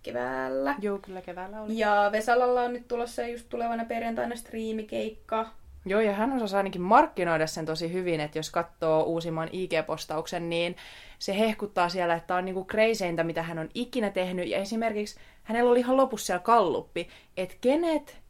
[0.03, 0.75] keväällä.
[0.81, 1.79] Joo, kyllä keväällä oli.
[1.79, 5.47] Ja Vesalalla on nyt tulossa just tulevana perjantaina striimikeikka.
[5.87, 10.77] Joo, ja hän osasi ainakin markkinoida sen tosi hyvin, että jos katsoo uusimman IG-postauksen, niin
[11.19, 14.49] se hehkuttaa siellä, että on niinku kreiseintä, mitä hän on ikinä tehnyt.
[14.49, 18.21] Ja esimerkiksi hänellä oli ihan lopussa siellä kalluppi, että kenet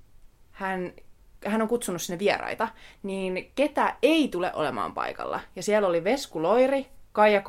[0.52, 0.92] hän,
[1.46, 2.68] hän on kutsunut sinne vieraita,
[3.02, 5.40] niin ketä ei tule olemaan paikalla.
[5.56, 7.48] Ja siellä oli Vesku Loiri, Kaija K.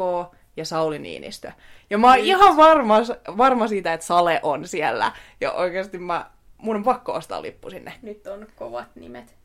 [0.57, 1.51] ja Sauli Niinistö.
[1.89, 2.25] Ja mä oon Niin.
[2.25, 2.97] ihan varma,
[3.37, 5.11] varma siitä, että Sale on siellä.
[5.41, 7.93] Ja oikeasti mä, mun on pakko ostaa lippu sinne.
[8.01, 9.35] Nyt on kovat nimet.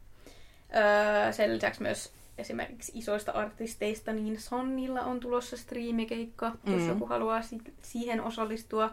[0.77, 6.89] Öö, sen lisäksi myös esimerkiksi isoista artisteista, niin Sonnilla on tulossa striimikeikka, jos Mm.
[6.89, 8.91] joku haluaa si- siihen osallistua.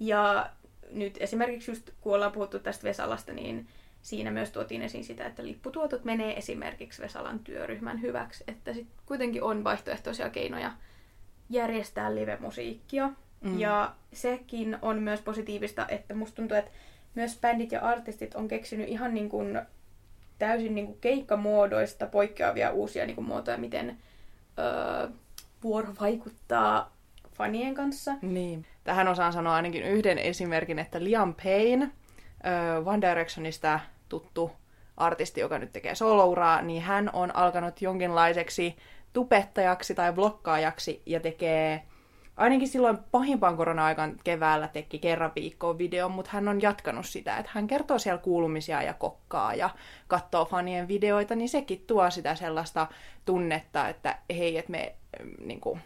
[0.00, 0.50] Ja
[0.90, 3.68] nyt esimerkiksi just kun ollaan puhuttu tästä Vesalasta, niin
[4.02, 8.44] siinä myös tuotiin esiin sitä, että lipputuotot menee esimerkiksi Vesalan työryhmän hyväksi.
[8.48, 10.72] Että sit kuitenkin on vaihtoehtoisia keinoja
[11.50, 13.10] järjestää live-musiikkia.
[13.40, 13.58] Mm.
[13.58, 16.70] Ja sekin on myös positiivista, että musta tuntuu, että
[17.14, 19.60] myös bändit ja artistit on keksinyt ihan niin kuin
[20.38, 23.98] täysin niin kuin keikkamuodoista poikkeavia uusia niin kuin muotoja, miten
[24.58, 25.08] öö,
[25.62, 26.92] vuoro vaikuttaa
[27.34, 28.14] fanien kanssa.
[28.22, 28.66] Niin.
[28.84, 34.50] Tähän osaan sanoa ainakin yhden esimerkin, että Liam Payne, ö, One Directionista tuttu
[34.96, 38.76] artisti, joka nyt tekee solouraa, niin hän on alkanut jonkinlaiseksi
[39.14, 41.82] tubettajaksi tai blokkaajaksi ja tekee
[42.36, 47.50] ainakin silloin pahimpaan korona-aikaan keväällä teki kerran viikkoon videon, mutta hän on jatkanut sitä, että
[47.54, 49.70] hän kertoo siellä kuulumisia ja kokkaa ja
[50.06, 52.86] katsoo fanien videoita, niin sekin tuo sitä sellaista
[53.24, 54.94] tunnetta, että hei, että me
[55.44, 55.80] niin kuin,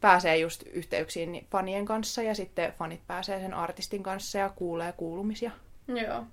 [0.00, 4.92] pääsee just yhteyksiin ni- fanien kanssa ja sitten fanit pääsee sen artistin kanssa ja kuulee
[4.92, 5.50] kuulumisia.
[5.88, 6.24] Joo.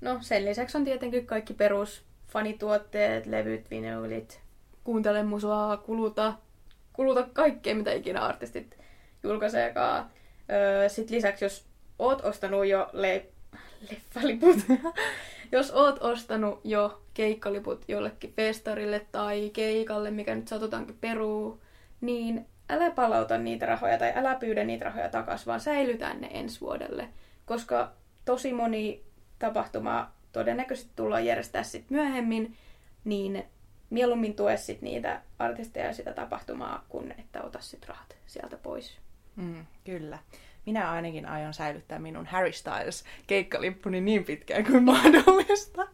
[0.00, 4.40] No sen lisäksi on tietenkin kaikki perus fanituotteet, levyt, vinyylit,
[4.88, 6.34] kuuntele musaa, kuluta,
[6.92, 8.78] kuluta kaikkea, mitä ikinä artistit
[9.22, 10.10] julkaiseekaan.
[10.50, 11.66] Öö, Sitten lisäksi, jos
[11.98, 13.26] oot ostanut jo le-
[13.90, 14.56] leffaliput,
[15.52, 21.60] jos oot ostanut jo keikkaliput jollekin festarille tai keikalle, mikä nyt satutaankin peruu,
[22.00, 26.60] niin älä palauta niitä rahoja tai älä pyydä niitä rahoja takaisin, vaan säilytään ne ensi
[26.60, 27.08] vuodelle.
[27.46, 27.92] Koska
[28.24, 29.04] tosi moni
[29.38, 32.56] tapahtuma todennäköisesti tullaan järjestää sit myöhemmin,
[33.04, 33.44] niin
[33.90, 38.98] mieluummin tue sit niitä artisteja ja sitä tapahtumaa, kun että ota sit rahat sieltä pois.
[39.36, 40.18] Mm, kyllä.
[40.66, 45.86] Minä ainakin aion säilyttää minun Harry Styles keikkalippuni niin pitkään kuin mahdollista.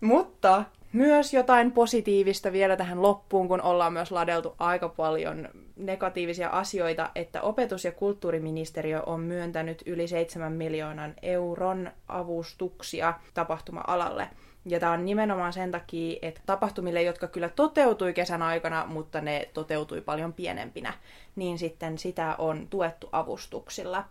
[0.00, 7.10] Mutta myös jotain positiivista vielä tähän loppuun, kun ollaan myös ladeltu aika paljon negatiivisia asioita,
[7.14, 14.28] että opetus- ja kulttuuriministeriö on myöntänyt yli 7 miljoonan euron avustuksia tapahtuma-alalle.
[14.68, 19.48] Ja tämä on nimenomaan sen takia, että tapahtumille, jotka kyllä toteutui kesän aikana, mutta ne
[19.54, 20.92] toteutui paljon pienempinä,
[21.36, 24.04] niin sitten sitä on tuettu avustuksilla.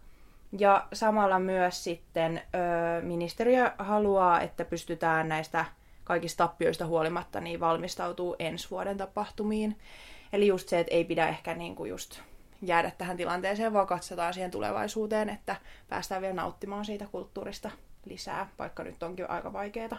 [0.58, 2.42] Ja samalla myös sitten
[3.02, 5.66] ministeriö haluaa, että pystytään näistä
[6.04, 9.80] kaikista tappioista huolimatta niin valmistautuu ensi vuoden tapahtumiin.
[10.34, 12.20] Eli just se, että ei pidä ehkä niinku just
[12.62, 15.56] jäädä tähän tilanteeseen, vaan katsotaan siihen tulevaisuuteen, että
[15.90, 17.72] päästään vielä nauttimaan siitä kulttuurista
[18.06, 19.98] lisää, vaikka nyt onkin aika vaikeaa.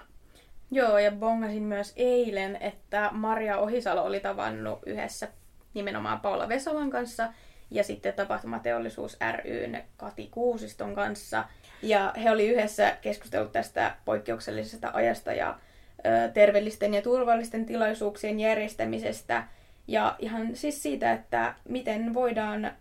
[0.71, 5.29] Joo, ja bongasin myös eilen, että Maria Ohisalo oli tavannut yhdessä
[5.75, 7.33] nimenomaan Paula Vesalan kanssa
[7.71, 11.45] ja sitten Tapahtumateollisuus ryn Kati Kuusiston kanssa.
[11.83, 15.59] Ja he oli yhdessä keskustellut tästä poikkeuksellisesta ajasta ja
[16.07, 19.45] ö, terveellisten ja turvallisten tilaisuuksien järjestämisestä.
[19.89, 22.73] Ja ihan siis siitä, että miten voidaan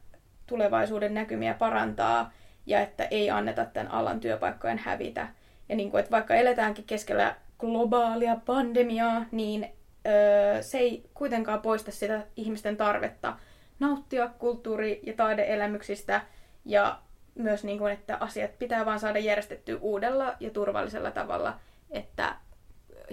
[0.47, 2.33] tulevaisuuden näkymiä parantaa
[2.65, 5.27] ja että ei anneta tämän alan työpaikkojen hävitä.
[5.69, 9.67] Ja niin kuin, että vaikka eletäänkin keskellä globaalia pandemiaa, niin
[10.07, 13.37] öö, se ei kuitenkaan poista sitä ihmisten tarvetta
[13.79, 16.21] nauttia kulttuuri- ja taideelämyksistä
[16.65, 16.99] ja
[17.35, 21.59] myös niin kuin, että asiat pitää vaan saada järjestettyä uudella ja turvallisella tavalla,
[21.91, 22.35] että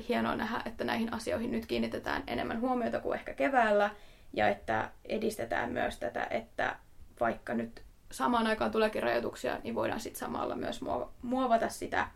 [0.08, 3.90] hienoa nähdä, että näihin asioihin nyt kiinnitetään enemmän huomiota kuin ehkä keväällä
[4.32, 6.76] ja että edistetään myös tätä, että
[7.20, 10.80] vaikka nyt samaan aikaan tuleekin rajoituksia, niin voidaan sitten samalla myös
[11.22, 12.08] muovata sitä,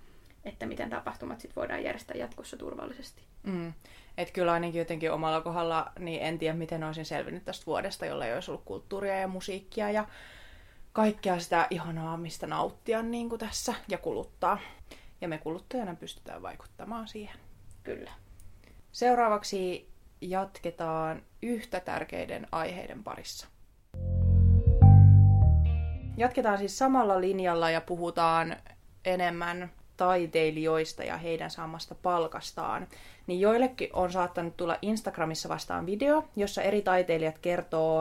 [0.46, 3.22] että miten tapahtumat sit voidaan järjestää jatkossa turvallisesti.
[3.42, 3.72] Mm.
[4.18, 8.26] Et kyllä ainakin jotenkin omalla kohdalla, niin en tiedä miten olisin selvinnyt tästä vuodesta, jolla
[8.26, 10.06] ei olisi ollut kulttuuria ja musiikkia ja
[10.92, 14.58] kaikkea sitä ihanaa, mistä nauttia niin kuin tässä ja kuluttaa.
[15.20, 17.36] Ja me kuluttajana pystytään vaikuttamaan siihen.
[17.82, 18.10] Kyllä.
[18.92, 19.88] Seuraavaksi
[20.20, 23.46] jatketaan yhtä tärkeiden aiheiden parissa.
[26.16, 28.56] Jatketaan siis samalla linjalla ja puhutaan
[29.04, 32.86] enemmän taiteilijoista ja heidän saamasta palkastaan,
[33.26, 38.00] niin joillekin on saattanut tulla Instagramissa vastaan video, jossa eri taiteilijat kertoo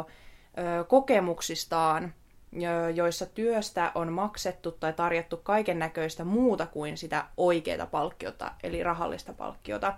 [0.57, 2.13] ö, kokemuksistaan,
[2.93, 9.33] joissa työstä on maksettu tai tarjottu kaiken näköistä muuta kuin sitä oikeaa palkkiota, eli rahallista
[9.33, 9.93] palkkiota.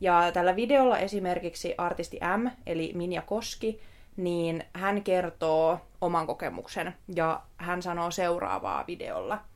[0.00, 3.80] Ja tällä videolla esimerkiksi artisti M, eli Minja Koski,
[4.16, 9.38] niin hän kertoo oman kokemuksen ja hän sanoo seuraavaa videolla–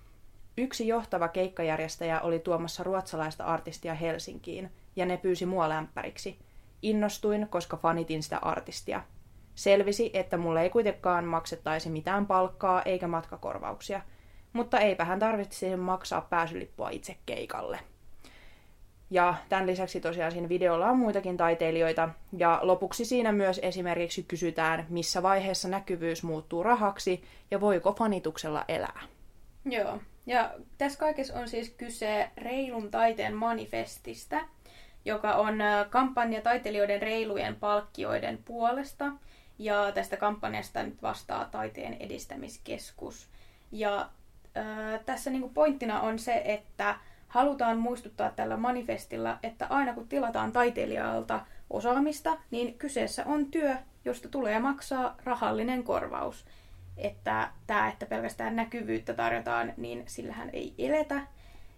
[0.58, 6.38] Yksi johtava keikkajärjestäjä oli tuomassa ruotsalaista artistia Helsinkiin, ja ne pyysi mua lämpäriksi.
[6.82, 9.02] Innostuin, koska fanitin sitä artistia.
[9.54, 14.02] Selvisi, että mulle ei kuitenkaan maksettaisi mitään palkkaa eikä matkakorvauksia,
[14.52, 17.80] mutta eipä hän tarvitsisi maksaa pääsylippua itse keikalle.
[19.10, 22.08] Ja tämän lisäksi tosiaan siinä videolla on muitakin taiteilijoita.
[22.36, 29.00] Ja lopuksi siinä myös esimerkiksi kysytään, missä vaiheessa näkyvyys muuttuu rahaksi ja voiko fanituksella elää.
[29.64, 34.40] Joo, ja tässä kaikessa on siis kyse reilun taiteen manifestista,
[35.04, 35.58] joka on
[35.90, 39.12] kampanja taiteilijoiden reilujen palkkioiden puolesta.
[39.58, 43.28] Ja tästä kampanjasta nyt vastaa Taiteen edistämiskeskus.
[43.72, 44.10] Ja
[44.56, 46.94] äh, tässä niinku pointtina on se, että
[47.28, 54.28] halutaan muistuttaa tällä manifestilla, että aina kun tilataan taiteilijalta osaamista, niin kyseessä on työ, josta
[54.28, 56.46] tulee maksaa rahallinen korvaus
[56.98, 61.20] että tämä, että pelkästään näkyvyyttä tarjotaan, niin sillähän ei eletä.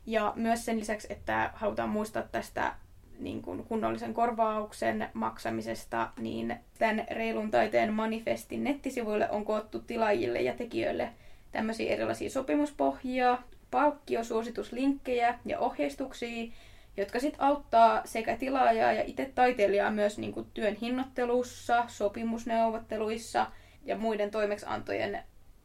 [0.06, 2.74] Ja myös sen lisäksi, että halutaan muistaa tästä
[3.18, 10.54] niin kuin kunnollisen korvauksen maksamisesta, niin tämän reilun taiteen manifestin nettisivuille on koottu tilaajille ja
[10.54, 11.10] tekijöille
[11.52, 13.38] tämmöisiä erilaisia sopimuspohjia,
[13.70, 16.52] palkkiosuosituslinkkejä ja ohjeistuksia,
[16.96, 23.46] jotka sitten auttaa sekä tilaajaa ja itse taiteilijaa myös niin kuin työn hinnoittelussa, sopimusneuvotteluissa–
[23.84, 25.22] ja muiden toimeksiantojen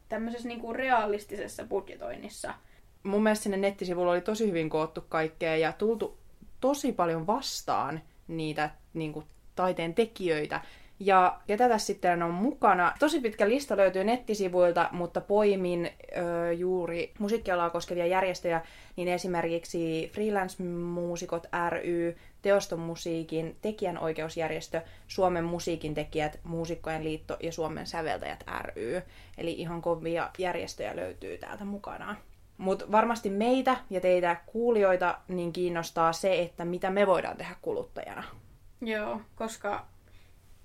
[0.08, 2.54] tämmöisessä niin kuin realistisessa budjetoinnissa.
[3.02, 6.18] Mun mielestä sinne nettisivulla oli tosi hyvin koottu kaikkea ja tultu
[6.60, 10.60] tosi paljon vastaan niitä niin kuin, taiteen tekijöitä.
[11.00, 12.92] Ja ketä tässä sitten on mukana?
[12.98, 18.62] Tosi pitkä lista löytyy nettisivuilta, mutta poimin ö, juuri musiikkialaa koskevia järjestöjä,
[18.96, 28.44] niin esimerkiksi Freelance-muusikot ry, Teoston musiikin tekijänoikeusjärjestö, Suomen musiikin tekijät, Muusikkojen liitto ja Suomen säveltäjät
[28.60, 29.02] ry.
[29.38, 32.16] Eli ihan kovia järjestöjä löytyy täältä mukana.
[32.58, 38.24] Mutta varmasti meitä ja teitä kuulijoita niin kiinnostaa se, että mitä me voidaan tehdä kuluttajana.
[38.80, 39.86] Joo, koska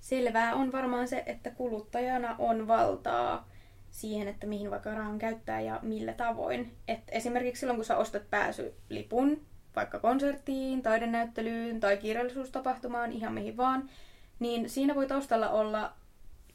[0.02, 3.48] selvää on varmaan se, että kuluttajana on valtaa
[3.90, 6.76] siihen, että mihin vaikka rahan käyttää ja millä tavoin.
[6.88, 9.40] Et esimerkiksi silloin, kun sä ostat pääsylipun
[9.76, 13.90] vaikka konserttiin, taidenäyttelyyn tai kirjallisuustapahtumaan, ihan mihin vaan,
[14.38, 15.92] niin siinä voi taustalla olla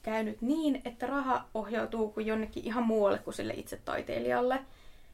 [0.03, 4.59] käynyt niin, että raha ohjautuu kuin jonnekin ihan muualle kuin sille itse taiteilijalle.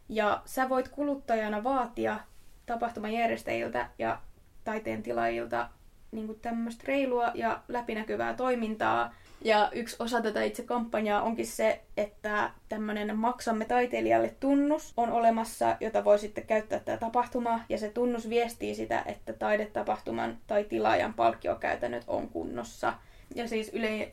[0.09, 2.19] Ja sä voit kuluttajana vaatia
[2.65, 4.19] tapahtuman järjestäjiltä ja
[4.63, 5.69] taiteen tilaajilta
[6.13, 9.13] niin tämmöistä reilua ja läpinäkyvää toimintaa.
[9.41, 15.77] Ja yksi osa tätä itse kampanjaa onkin se, että tämmöinen maksamme taiteilijalle tunnus on olemassa,
[15.79, 17.59] jota voi sitten käyttää tämä tapahtuma.
[17.69, 22.93] Ja se tunnus viestii sitä, että taidetapahtuman tai tilaajan palkkiokäytännöt on kunnossa.
[23.35, 23.71] Ja siis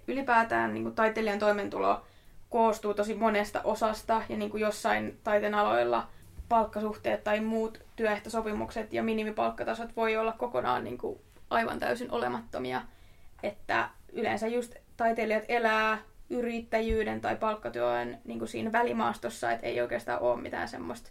[0.09, 2.01] ylipäätään niin kuin taiteilijan toimeentulo
[2.51, 6.07] koostuu tosi monesta osasta ja niin kuin jossain taiteen aloilla
[6.49, 12.83] palkkasuhteet tai muut työehtosopimukset ja minimipalkkatasot voi olla kokonaan niin kuin aivan täysin olemattomia.
[13.43, 15.99] Että yleensä just taiteilijat elää
[16.31, 21.11] yrittäjyyden tai palkkatyön niin kuin siinä välimaastossa, että ei oikeastaan ole mitään semmoista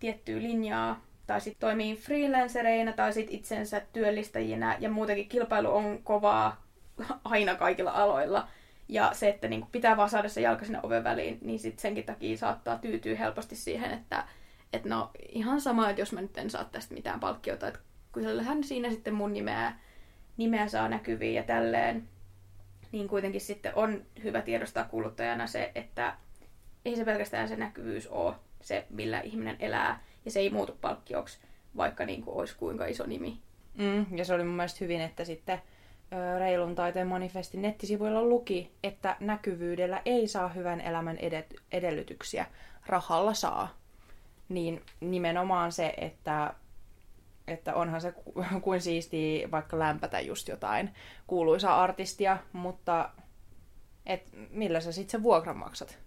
[0.00, 6.64] tiettyä linjaa, tai sitten toimii freelancereina tai sitten itsensä työllistäjinä, ja muutenkin kilpailu on kovaa
[7.24, 8.48] aina kaikilla aloilla.
[8.88, 12.04] Ja se, että niin pitää vaan saada se jalka sinne oven väliin, niin sitten senkin
[12.04, 14.24] takia saattaa tyytyä helposti siihen, että
[14.72, 17.80] että no ihan sama, että jos mä nyt en saa tästä mitään palkkiota, että
[18.20, 19.72] kyllähän siinä sitten mun nimeä,
[20.36, 22.08] nimeä saa näkyviin ja tälleen,
[22.92, 26.16] niin kuitenkin sitten on hyvä tiedostaa kuluttajana se, että
[26.84, 31.38] ei se pelkästään se näkyvyys ole se, millä ihminen elää, ja se ei muutu palkkioksi,
[31.76, 33.38] vaikka niin kuin olisi kuinka iso nimi.
[33.74, 35.62] Mm, ja se oli mun mielestä hyvin, että sitten
[36.38, 42.46] Reilun taiteen manifestin nettisivuilla luki, että näkyvyydellä ei saa hyvän elämän edet- edellytyksiä,
[42.86, 43.76] rahalla saa.
[44.48, 46.54] Niin nimenomaan se, että,
[47.48, 48.14] että onhan se
[48.62, 50.94] kuin siisti vaikka lämpätä just jotain
[51.26, 53.10] kuuluisaa artistia, mutta
[54.06, 55.98] et millä sä sitten se vuokran maksat?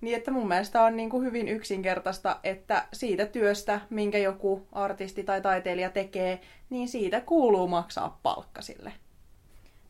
[0.00, 5.24] Niin että mun mielestä on niin kuin hyvin yksinkertaista, että siitä työstä, minkä joku artisti
[5.24, 8.92] tai taiteilija tekee, niin siitä kuuluu maksaa palkka sille.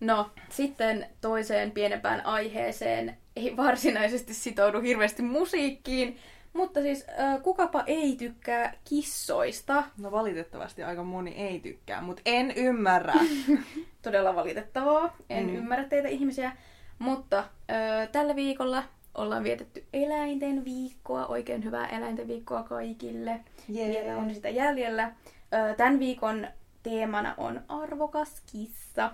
[0.01, 6.19] No, sitten toiseen pienempään aiheeseen ei varsinaisesti sitoudu hirveästi musiikkiin,
[6.53, 9.85] mutta siis äh, kukapa ei tykkää kissoista?
[9.99, 13.15] No valitettavasti aika moni ei tykkää, mutta en ymmärrä.
[14.03, 15.17] Todella valitettavaa.
[15.31, 15.57] En mm.
[15.57, 16.53] ymmärrä teitä ihmisiä.
[16.99, 18.85] Mutta äh, tällä viikolla
[19.15, 21.27] ollaan vietetty eläinten viikkoa.
[21.27, 23.41] Oikein hyvää eläinten viikkoa kaikille.
[23.75, 23.89] Yeah.
[23.91, 25.03] Vielä on sitä jäljellä.
[25.03, 26.47] Äh, tämän viikon
[26.83, 29.11] teemana on arvokas kissa.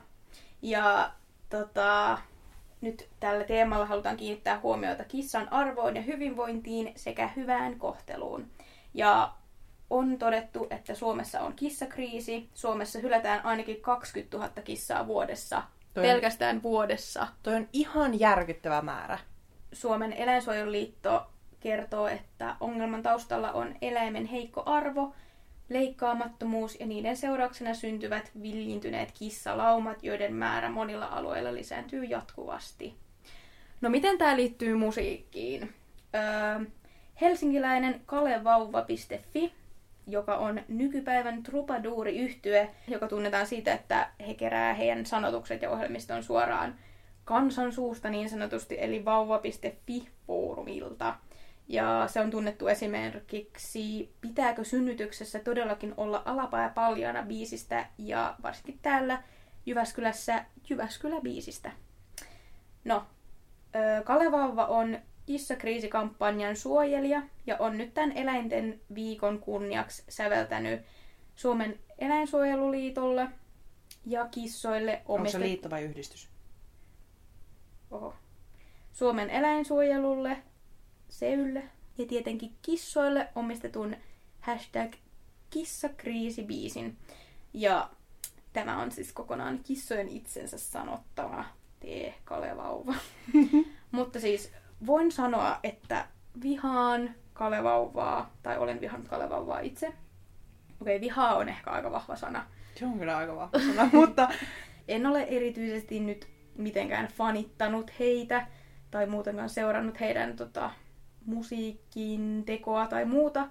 [0.62, 1.12] Ja
[1.50, 2.18] tota,
[2.80, 8.46] nyt tällä teemalla halutaan kiinnittää huomiota kissan arvoon ja hyvinvointiin sekä hyvään kohteluun.
[8.94, 9.32] Ja
[9.90, 12.48] on todettu, että Suomessa on kissakriisi.
[12.54, 15.62] Suomessa hylätään ainakin 20 000 kissaa vuodessa.
[15.94, 17.28] Toi on, pelkästään vuodessa.
[17.42, 19.18] Toi on ihan järkyttävä määrä.
[19.72, 21.26] Suomen eläinsuojeluliitto
[21.60, 25.14] kertoo, että ongelman taustalla on eläimen heikko arvo
[25.68, 32.94] leikkaamattomuus ja niiden seurauksena syntyvät villintyneet kissalaumat, joiden määrä monilla alueilla lisääntyy jatkuvasti.
[33.80, 35.74] No miten tämä liittyy musiikkiin?
[36.14, 36.20] Öö,
[37.20, 39.52] helsinkiläinen kalevauva.fi,
[40.06, 46.22] joka on nykypäivän trupaduuri yhtye, joka tunnetaan siitä, että he kerää heidän sanotukset ja ohjelmiston
[46.22, 46.74] suoraan
[47.24, 51.14] kansan suusta niin sanotusti, eli vauva.fi-foorumilta.
[51.68, 59.22] Ja se on tunnettu esimerkiksi Pitääkö synnytyksessä todellakin olla alapää paljana biisistä ja varsinkin täällä
[59.66, 61.70] Jyväskylässä Jyväskylä-biisistä.
[62.84, 63.06] No,
[64.04, 70.80] Kalevauva on kissakriisikampanjan suojelija ja on nyt tämän eläinten viikon kunniaksi säveltänyt
[71.36, 73.28] Suomen eläinsuojeluliitolle
[74.06, 75.08] ja kissoille omistet...
[75.08, 76.28] Onko se liitto vai yhdistys?
[77.90, 78.14] Oho.
[78.92, 80.42] Suomen eläinsuojelulle
[81.08, 81.62] Seylle
[81.98, 83.96] ja tietenkin kissoille omistetun
[84.40, 84.92] hashtag
[85.50, 86.96] kissakriisibiisin.
[87.52, 87.90] Ja
[88.52, 91.44] tämä on siis kokonaan kissojen itsensä sanottava
[91.80, 92.94] tee Kalevauva.
[93.90, 94.52] Mutta siis
[94.86, 96.06] voin sanoa, että
[96.42, 99.86] vihaan Kalevauvaa, tai olen vihannut Kalevauvaa itse.
[99.86, 102.46] Okei, okay, vihaa on ehkä aika vahva sana.
[102.74, 104.28] Se on kyllä aika vahva sana, mutta...
[104.88, 108.46] En ole erityisesti nyt mitenkään fanittanut heitä,
[108.90, 110.70] tai muutenkaan seurannut heidän tota,
[111.28, 113.48] musiikin tekoa tai muuta.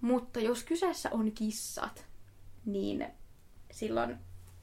[0.00, 2.06] Mutta jos kyseessä on kissat,
[2.66, 3.06] niin
[3.70, 4.16] silloin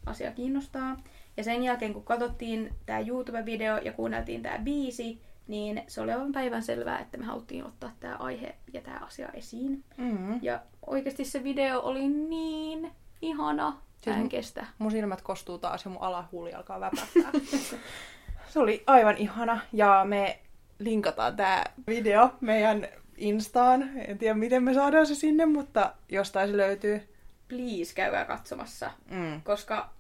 [0.05, 0.97] asia kiinnostaa.
[1.37, 6.31] Ja sen jälkeen, kun katsottiin tämä YouTube-video ja kuunneltiin tämä biisi, niin se oli aivan
[6.31, 9.83] päivän selvää, että me haluttiin ottaa tämä aihe ja tämä asia esiin.
[9.97, 10.39] Mm-hmm.
[10.41, 12.91] Ja oikeasti se video oli niin
[13.21, 13.77] ihana.
[14.01, 14.65] Siis en kestä.
[14.77, 17.31] Mun silmät kostuu taas ja mun alahuuli alkaa väpättää.
[18.53, 19.59] se oli aivan ihana.
[19.73, 20.39] Ja me
[20.79, 23.97] linkataan tämä video meidän Instaan.
[23.97, 27.09] En tiedä, miten me saadaan se sinne, mutta jostain se löytyy.
[27.47, 29.41] Please käykää katsomassa, mm.
[29.41, 29.93] koska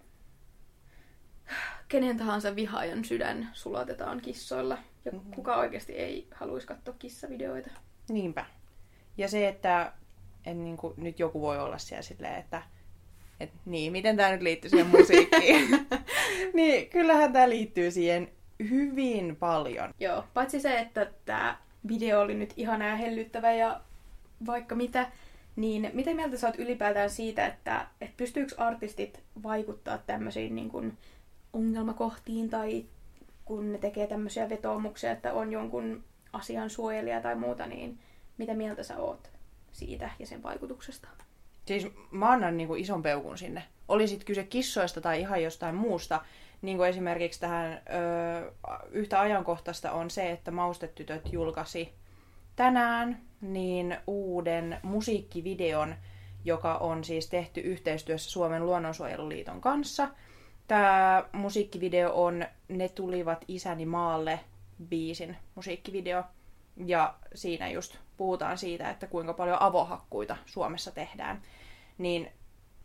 [1.87, 4.77] kenen tahansa vihaajan sydän sulatetaan kissoilla.
[5.05, 5.31] Ja mm-hmm.
[5.31, 7.69] kuka oikeasti ei haluaisi katsoa kissavideoita.
[8.09, 8.45] Niinpä.
[9.17, 9.93] Ja se, että
[10.45, 12.61] en, niin kuin, nyt joku voi olla siellä silleen, että
[13.39, 15.67] et, niin, miten tämä nyt liittyy siihen musiikkiin?
[16.53, 19.93] niin, kyllähän tämä liittyy siihen hyvin paljon.
[19.99, 23.81] Joo, paitsi se, että tämä video oli nyt ihana ja hellyttävä ja
[24.45, 25.11] vaikka mitä,
[25.55, 30.97] niin miten mieltä sä oot ylipäätään siitä, että, että pystyykö artistit vaikuttaa tämmöisiin niin kuin
[31.53, 32.85] ongelmakohtiin tai
[33.45, 36.03] kun ne tekee tämmöisiä vetoomuksia, että on jonkun
[36.33, 37.99] asian suojelija tai muuta, niin
[38.37, 39.29] mitä mieltä sä oot
[39.71, 41.07] siitä ja sen vaikutuksesta.
[41.65, 43.63] Siis mä annan niin kuin ison peukun sinne.
[43.87, 46.21] Oli sit kyse kissoista tai ihan jostain muusta.
[46.61, 48.51] Niin kuin esimerkiksi tähän ö,
[48.91, 51.93] yhtä ajankohtaista on se, että Maustetytöt julkaisi
[52.55, 55.95] tänään niin uuden musiikkivideon,
[56.45, 60.07] joka on siis tehty yhteistyössä Suomen luonnonsuojeluliiton kanssa.
[60.67, 64.39] Tämä musiikkivideo on Ne tulivat isäni maalle
[64.89, 66.23] biisin musiikkivideo.
[66.85, 71.41] Ja siinä just puhutaan siitä, että kuinka paljon avohakkuita Suomessa tehdään.
[71.97, 72.31] Niin,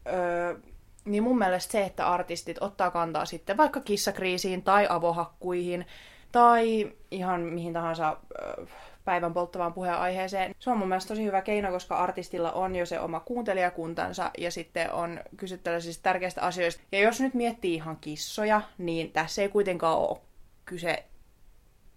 [0.07, 0.59] öö,
[1.05, 5.87] niin mun mielestä se, että artistit ottaa kantaa sitten vaikka kissakriisiin tai avohakkuihin
[6.33, 8.67] tai ihan mihin tahansa öö,
[9.05, 10.55] päivän polttavaan puheenaiheeseen.
[10.59, 14.51] Se on mun mielestä tosi hyvä keino, koska artistilla on jo se oma kuuntelijakuntansa ja
[14.51, 16.83] sitten on kyse tällaisista tärkeistä asioista.
[16.93, 20.19] Ja jos nyt miettii ihan kissoja, niin tässä ei kuitenkaan ole
[20.65, 21.05] kyse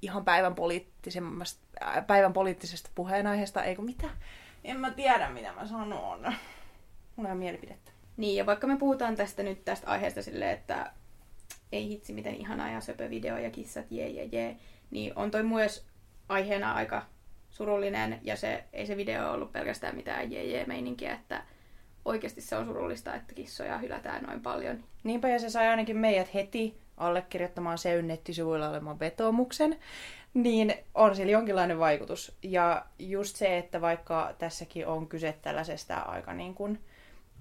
[0.02, 0.56] ihan päivän,
[1.84, 4.10] äh, päivän poliittisesta puheenaiheesta, eikö mitä?
[4.64, 6.34] En mä tiedä, mitä mä sanon.
[7.16, 7.93] Mulla on mielipidettä.
[8.18, 10.92] Niin, ja vaikka me puhutaan tästä nyt tästä aiheesta silleen, että
[11.72, 14.58] ei hitsi miten ihanaa ja söpö video ja kissat jee jee jee,
[14.92, 15.86] niin on toi myös
[16.30, 17.06] aiheena aika
[17.50, 21.44] surullinen ja se, ei se video ollut pelkästään mitään jee jee meininkiä, että
[22.06, 24.84] oikeasti se on surullista, että kissoja hylätään noin paljon.
[25.04, 29.80] Niinpä ja se sai ainakin meidät heti allekirjoittamaan Seyn nettisivuilla olevan vetomuksen,
[30.34, 32.38] niin on sillä jonkinlainen vaikutus.
[32.44, 36.80] Ja just se, että vaikka tässäkin on kyse tällaisesta aika niin kuin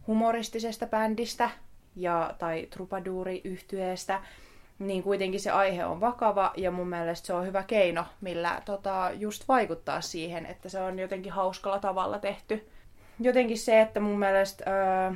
[0.07, 1.51] humoristisesta bändistä
[1.97, 4.21] ja, tai trupaduuri-yhtyeestä,
[4.79, 9.11] niin kuitenkin se aihe on vakava ja mun mielestä se on hyvä keino, millä tota,
[9.15, 12.69] just vaikuttaa siihen, että se on jotenkin hauskalla tavalla tehty.
[13.21, 15.13] Jotenkin se, että mun mielestä öö,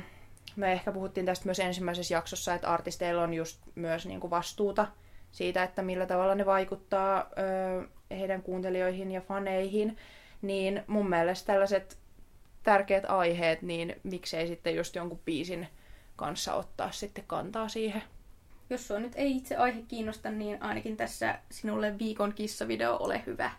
[0.55, 4.87] me ehkä puhuttiin tästä myös ensimmäisessä jaksossa, että artisteilla on just myös niin kuin vastuuta
[5.31, 9.97] siitä, että millä tavalla ne vaikuttaa öö, heidän kuuntelijoihin ja faneihin,
[10.41, 11.97] niin mun mielestä tällaiset
[12.63, 15.67] tärkeät aiheet, niin miksei sitten just jonkun biisin
[16.15, 18.03] kanssa ottaa sitten kantaa siihen.
[18.69, 23.51] Jos sua nyt ei itse aihe kiinnosta, niin ainakin tässä sinulle viikon kissavideo ole hyvä.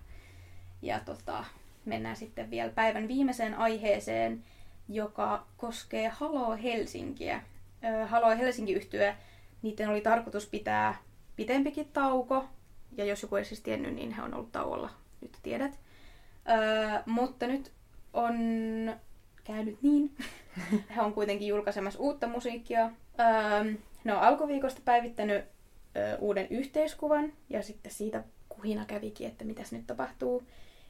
[0.82, 1.44] Ja tota,
[1.84, 4.44] mennään sitten vielä päivän viimeiseen aiheeseen,
[4.88, 7.42] joka koskee Halo Helsinkiä.
[8.06, 9.16] Halo Helsinki yhtyä,
[9.62, 10.98] niiden oli tarkoitus pitää
[11.36, 12.48] pitempikin tauko,
[12.96, 14.90] ja jos joku ei siis tiennyt, niin he on ollut tauolla,
[15.20, 15.78] nyt tiedät.
[16.48, 17.72] Öö, mutta nyt
[18.12, 18.36] on
[19.44, 20.16] käynyt niin.
[20.96, 22.90] he on kuitenkin julkaisemassa uutta musiikkia.
[23.20, 23.72] Öö,
[24.04, 25.44] ne on alkuviikosta päivittänyt
[26.18, 30.42] uuden yhteiskuvan, ja sitten siitä kuhina kävikin, että mitäs nyt tapahtuu.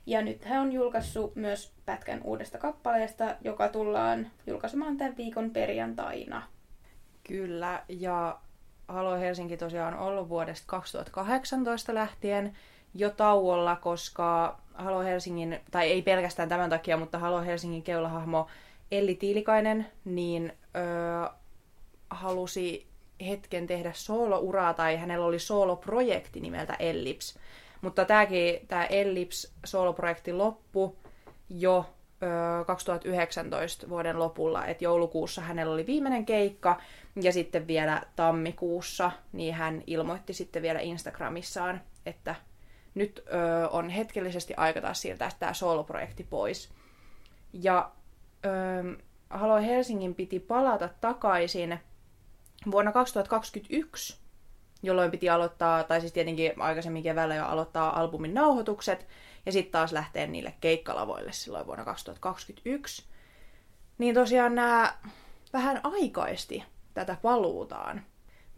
[0.06, 6.42] Ja nyt hän on julkaissut myös pätkän uudesta kappaleesta, joka tullaan julkaisemaan tämän viikon perjantaina.
[7.24, 8.40] Kyllä, ja
[8.88, 12.56] Halo Helsinki tosiaan on ollut vuodesta 2018 lähtien
[12.94, 18.46] jo tauolla, koska Halo Helsingin, tai ei pelkästään tämän takia, mutta Halo Helsingin keulahahmo
[18.90, 21.28] Elli Tiilikainen, niin öö,
[22.10, 22.86] halusi
[23.26, 27.38] hetken tehdä soolouraa, tai hänellä oli sooloprojekti nimeltä Ellips.
[27.80, 30.96] Mutta tämäkin, tämä Ellips soloprojekti loppu
[31.50, 31.86] jo
[32.22, 36.80] ö, 2019 vuoden lopulla, että joulukuussa hänellä oli viimeinen keikka,
[37.22, 42.34] ja sitten vielä tammikuussa, niin hän ilmoitti sitten vielä Instagramissaan, että
[42.98, 46.70] nyt ö, on hetkellisesti aika taas siirtää tämä soloprojekti pois.
[47.52, 47.90] Ja
[48.44, 48.48] ö,
[49.30, 51.78] Halo Helsingin piti palata takaisin
[52.70, 54.18] vuonna 2021
[54.82, 59.06] jolloin piti aloittaa, tai siis tietenkin aikaisemmin keväällä jo aloittaa albumin nauhoitukset,
[59.46, 63.04] ja sitten taas lähteä niille keikkalavoille silloin vuonna 2021.
[63.98, 64.94] Niin tosiaan nämä
[65.52, 68.02] vähän aikaisti tätä paluutaan.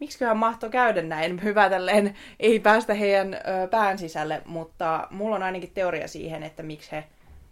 [0.01, 1.43] Miksiköhän mahto käydä näin?
[1.43, 6.63] Hyvä tälleen, ei päästä heidän ö, pään sisälle, mutta mulla on ainakin teoria siihen, että
[6.63, 7.03] miksi he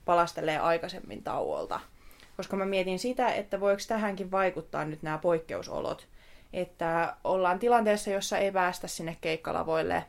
[0.06, 1.80] palastelee aikaisemmin tauolta.
[2.38, 6.08] Koska mä mietin sitä, että voiko tähänkin vaikuttaa nyt nämä poikkeusolot,
[6.54, 10.04] että ollaan tilanteessa, jossa ei päästä sinne keikkalavoille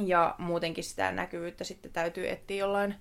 [0.00, 2.94] ja muutenkin sitä näkyvyyttä sitten täytyy etsiä jollain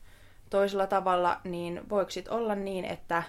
[0.50, 3.24] toisella tavalla, niin voiko sit olla niin, että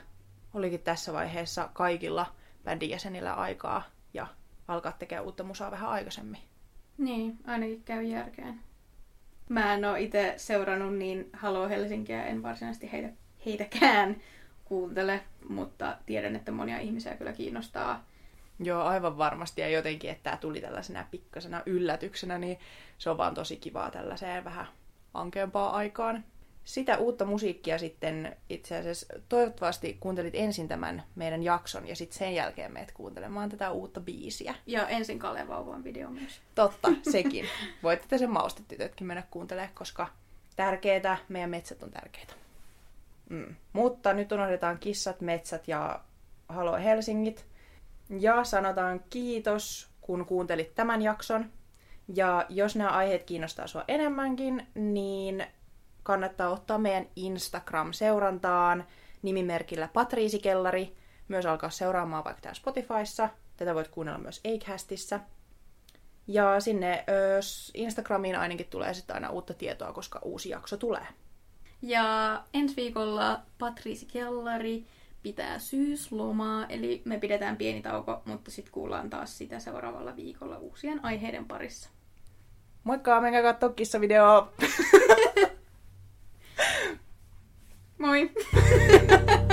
[0.54, 2.26] olikin tässä vaiheessa kaikilla
[2.64, 3.97] bändin jäsenillä aikaa
[4.68, 6.40] alkaa tekemään uutta musaa vähän aikaisemmin.
[6.98, 8.60] Niin, ainakin käy järkeen.
[9.48, 13.08] Mä en ole itse seurannut niin Halo Helsinkiä, en varsinaisesti heitä,
[13.46, 14.16] heitäkään
[14.64, 18.04] kuuntele, mutta tiedän, että monia ihmisiä kyllä kiinnostaa
[18.60, 19.60] Joo, aivan varmasti.
[19.60, 22.58] Ja jotenkin, että tämä tuli tällaisena pikkasena yllätyksenä, niin
[22.98, 24.66] se on vaan tosi kivaa tällaiseen vähän
[25.14, 26.24] ankeampaan aikaan.
[26.68, 32.34] Sitä uutta musiikkia sitten itse asiassa toivottavasti kuuntelit ensin tämän meidän jakson ja sitten sen
[32.34, 34.54] jälkeen meet kuuntelemaan tätä uutta biisiä.
[34.66, 36.40] Ja ensin Kalle Vauvan video myös.
[36.54, 37.46] Totta, sekin.
[37.82, 40.08] Voitte sen maustetytötkin mennä kuuntelemaan, koska
[40.56, 42.34] tärkeää, meidän metsät on tärkeitä.
[43.28, 43.54] Mm.
[43.72, 46.00] Mutta nyt unohdetaan kissat, metsät ja
[46.48, 47.46] Halo Helsingit.
[48.20, 51.50] Ja sanotaan kiitos, kun kuuntelit tämän jakson.
[52.14, 55.46] Ja jos nämä aiheet kiinnostaa sua enemmänkin, niin
[56.08, 58.84] kannattaa ottaa meidän Instagram-seurantaan
[59.22, 60.96] nimimerkillä Patriisikellari.
[61.28, 63.28] Myös alkaa seuraamaan vaikka täällä Spotifyssa.
[63.56, 65.20] Tätä voit kuunnella myös Acastissa.
[66.26, 67.40] Ja sinne ö,
[67.74, 71.06] Instagramiin ainakin tulee sitten aina uutta tietoa, koska uusi jakso tulee.
[71.82, 74.86] Ja ensi viikolla Patriisi Kellari
[75.22, 81.04] pitää syyslomaa, eli me pidetään pieni tauko, mutta sitten kuullaan taas sitä seuraavalla viikolla uusien
[81.04, 81.90] aiheiden parissa.
[82.84, 84.52] Moikka, menkää katsoa kissavideoa!
[87.98, 88.28] Moi!